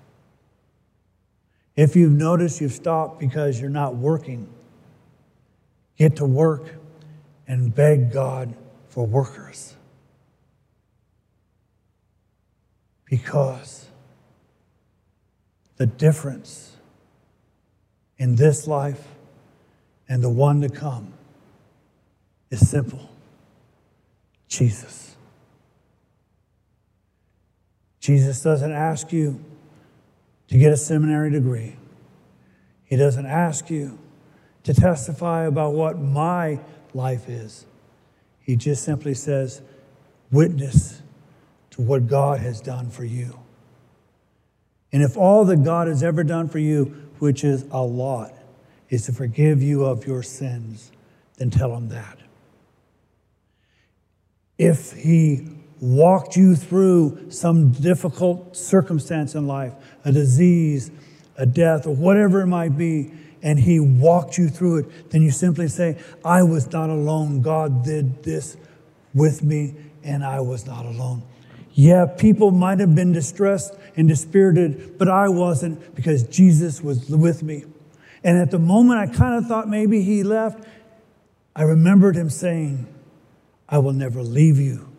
If 1.75 1.95
you've 1.95 2.11
noticed 2.11 2.61
you've 2.61 2.73
stopped 2.73 3.19
because 3.19 3.59
you're 3.59 3.69
not 3.69 3.95
working, 3.95 4.47
get 5.97 6.17
to 6.17 6.25
work 6.25 6.75
and 7.47 7.73
beg 7.73 8.11
God 8.11 8.53
for 8.89 9.05
workers. 9.05 9.75
Because 13.05 13.87
the 15.77 15.85
difference 15.85 16.75
in 18.17 18.35
this 18.35 18.67
life 18.67 19.07
and 20.07 20.23
the 20.23 20.29
one 20.29 20.61
to 20.61 20.69
come 20.69 21.13
is 22.49 22.69
simple 22.69 23.09
Jesus. 24.47 25.15
Jesus 27.99 28.43
doesn't 28.43 28.71
ask 28.71 29.11
you 29.11 29.43
to 30.53 30.59
get 30.59 30.71
a 30.71 30.77
seminary 30.77 31.31
degree, 31.31 31.75
He 32.85 32.95
doesn't 32.95 33.25
ask 33.25 33.71
you 33.71 33.97
to 34.61 34.71
testify 34.71 35.45
about 35.45 35.73
what 35.73 35.97
my 35.97 36.59
life 36.93 37.27
is. 37.27 37.65
He 38.39 38.55
just 38.55 38.83
simply 38.83 39.15
says, 39.15 39.63
witness 40.31 41.01
to 41.71 41.81
what 41.81 42.05
God 42.05 42.39
has 42.39 42.61
done 42.61 42.91
for 42.91 43.03
you. 43.03 43.39
And 44.91 45.01
if 45.01 45.17
all 45.17 45.43
that 45.45 45.63
God 45.63 45.87
has 45.87 46.03
ever 46.03 46.23
done 46.23 46.47
for 46.47 46.59
you, 46.59 47.09
which 47.17 47.43
is 47.43 47.65
a 47.71 47.81
lot, 47.81 48.31
is 48.89 49.07
to 49.07 49.11
forgive 49.11 49.63
you 49.63 49.83
of 49.83 50.05
your 50.05 50.21
sins, 50.21 50.91
then 51.37 51.49
tell 51.49 51.75
him 51.75 51.89
that. 51.89 52.19
If 54.59 54.91
he 54.91 55.47
walked 55.83 56.37
you 56.37 56.55
through 56.55 57.29
some 57.29 57.71
difficult 57.71 58.55
circumstance 58.55 59.35
in 59.35 59.45
life, 59.45 59.73
a 60.05 60.13
disease, 60.13 60.89
a 61.37 61.45
death, 61.45 61.85
or 61.85 61.93
whatever 61.93 62.39
it 62.39 62.47
might 62.47 62.77
be, 62.77 63.11
and 63.41 63.59
he 63.59 63.81
walked 63.81 64.37
you 64.37 64.47
through 64.47 64.77
it, 64.77 65.11
then 65.11 65.21
you 65.21 65.29
simply 65.29 65.67
say, 65.67 66.01
I 66.23 66.41
was 66.43 66.71
not 66.71 66.89
alone. 66.89 67.41
God 67.41 67.83
did 67.83 68.23
this 68.23 68.55
with 69.13 69.43
me, 69.43 69.75
and 70.05 70.23
I 70.23 70.39
was 70.39 70.65
not 70.65 70.85
alone. 70.85 71.21
Yeah, 71.73 72.05
people 72.05 72.51
might 72.51 72.79
have 72.79 72.95
been 72.95 73.11
distressed 73.11 73.75
and 73.97 74.07
dispirited, 74.07 74.97
but 74.97 75.09
I 75.09 75.27
wasn't 75.27 75.95
because 75.95 76.23
Jesus 76.23 76.81
was 76.81 77.09
with 77.09 77.43
me. 77.43 77.65
And 78.23 78.37
at 78.37 78.51
the 78.51 78.59
moment 78.59 79.01
I 79.01 79.13
kind 79.13 79.35
of 79.35 79.47
thought 79.49 79.67
maybe 79.67 80.01
he 80.01 80.23
left, 80.23 80.65
I 81.53 81.63
remembered 81.63 82.15
him 82.15 82.29
saying, 82.29 82.87
I 83.67 83.79
will 83.79 83.91
never 83.91 84.23
leave 84.23 84.59
you 84.59 84.92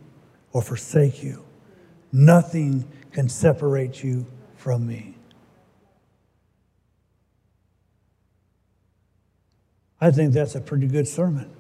or 0.55 0.62
forsake 0.62 1.23
you. 1.23 1.45
Nothing 2.11 2.88
can 3.12 3.29
separate 3.29 4.03
you 4.03 4.25
from 4.57 4.87
me. 4.87 5.14
I 10.01 10.11
think 10.11 10.33
that's 10.33 10.55
a 10.55 10.61
pretty 10.61 10.87
good 10.87 11.07
sermon 11.09 11.51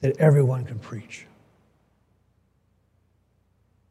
that 0.00 0.16
everyone 0.18 0.64
can 0.64 0.78
preach. 0.78 1.26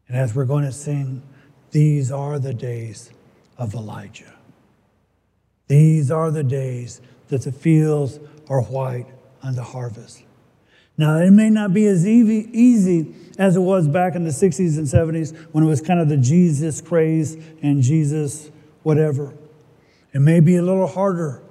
And 0.07 0.15
as 0.17 0.35
we're 0.35 0.45
going 0.45 0.65
to 0.65 0.71
sing, 0.71 1.23
these 1.71 2.11
are 2.11 2.39
the 2.39 2.53
days 2.53 3.11
of 3.57 3.73
Elijah. 3.73 4.33
These 5.67 6.11
are 6.11 6.29
the 6.29 6.43
days 6.43 7.01
that 7.29 7.41
the 7.41 7.51
fields 7.51 8.19
are 8.47 8.61
white 8.61 9.07
the 9.55 9.63
harvest. 9.63 10.24
Now, 10.97 11.17
it 11.17 11.31
may 11.31 11.49
not 11.49 11.73
be 11.73 11.87
as 11.87 12.07
easy 12.07 13.13
as 13.37 13.55
it 13.55 13.59
was 13.59 13.87
back 13.87 14.15
in 14.15 14.23
the 14.23 14.29
60s 14.29 14.77
and 14.77 14.87
70s 14.87 15.35
when 15.51 15.63
it 15.63 15.67
was 15.67 15.81
kind 15.81 15.99
of 15.99 16.07
the 16.07 16.17
Jesus 16.17 16.79
craze 16.79 17.35
and 17.61 17.81
Jesus 17.81 18.49
whatever. 18.83 19.33
It 20.13 20.19
may 20.19 20.39
be 20.39 20.55
a 20.55 20.61
little 20.61 20.87
harder, 20.87 21.41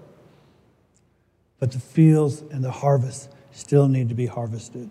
but 1.59 1.73
the 1.73 1.79
fields 1.79 2.43
and 2.51 2.65
the 2.65 2.71
harvest 2.71 3.29
still 3.53 3.87
need 3.89 4.09
to 4.09 4.15
be 4.15 4.27
harvested. 4.27 4.89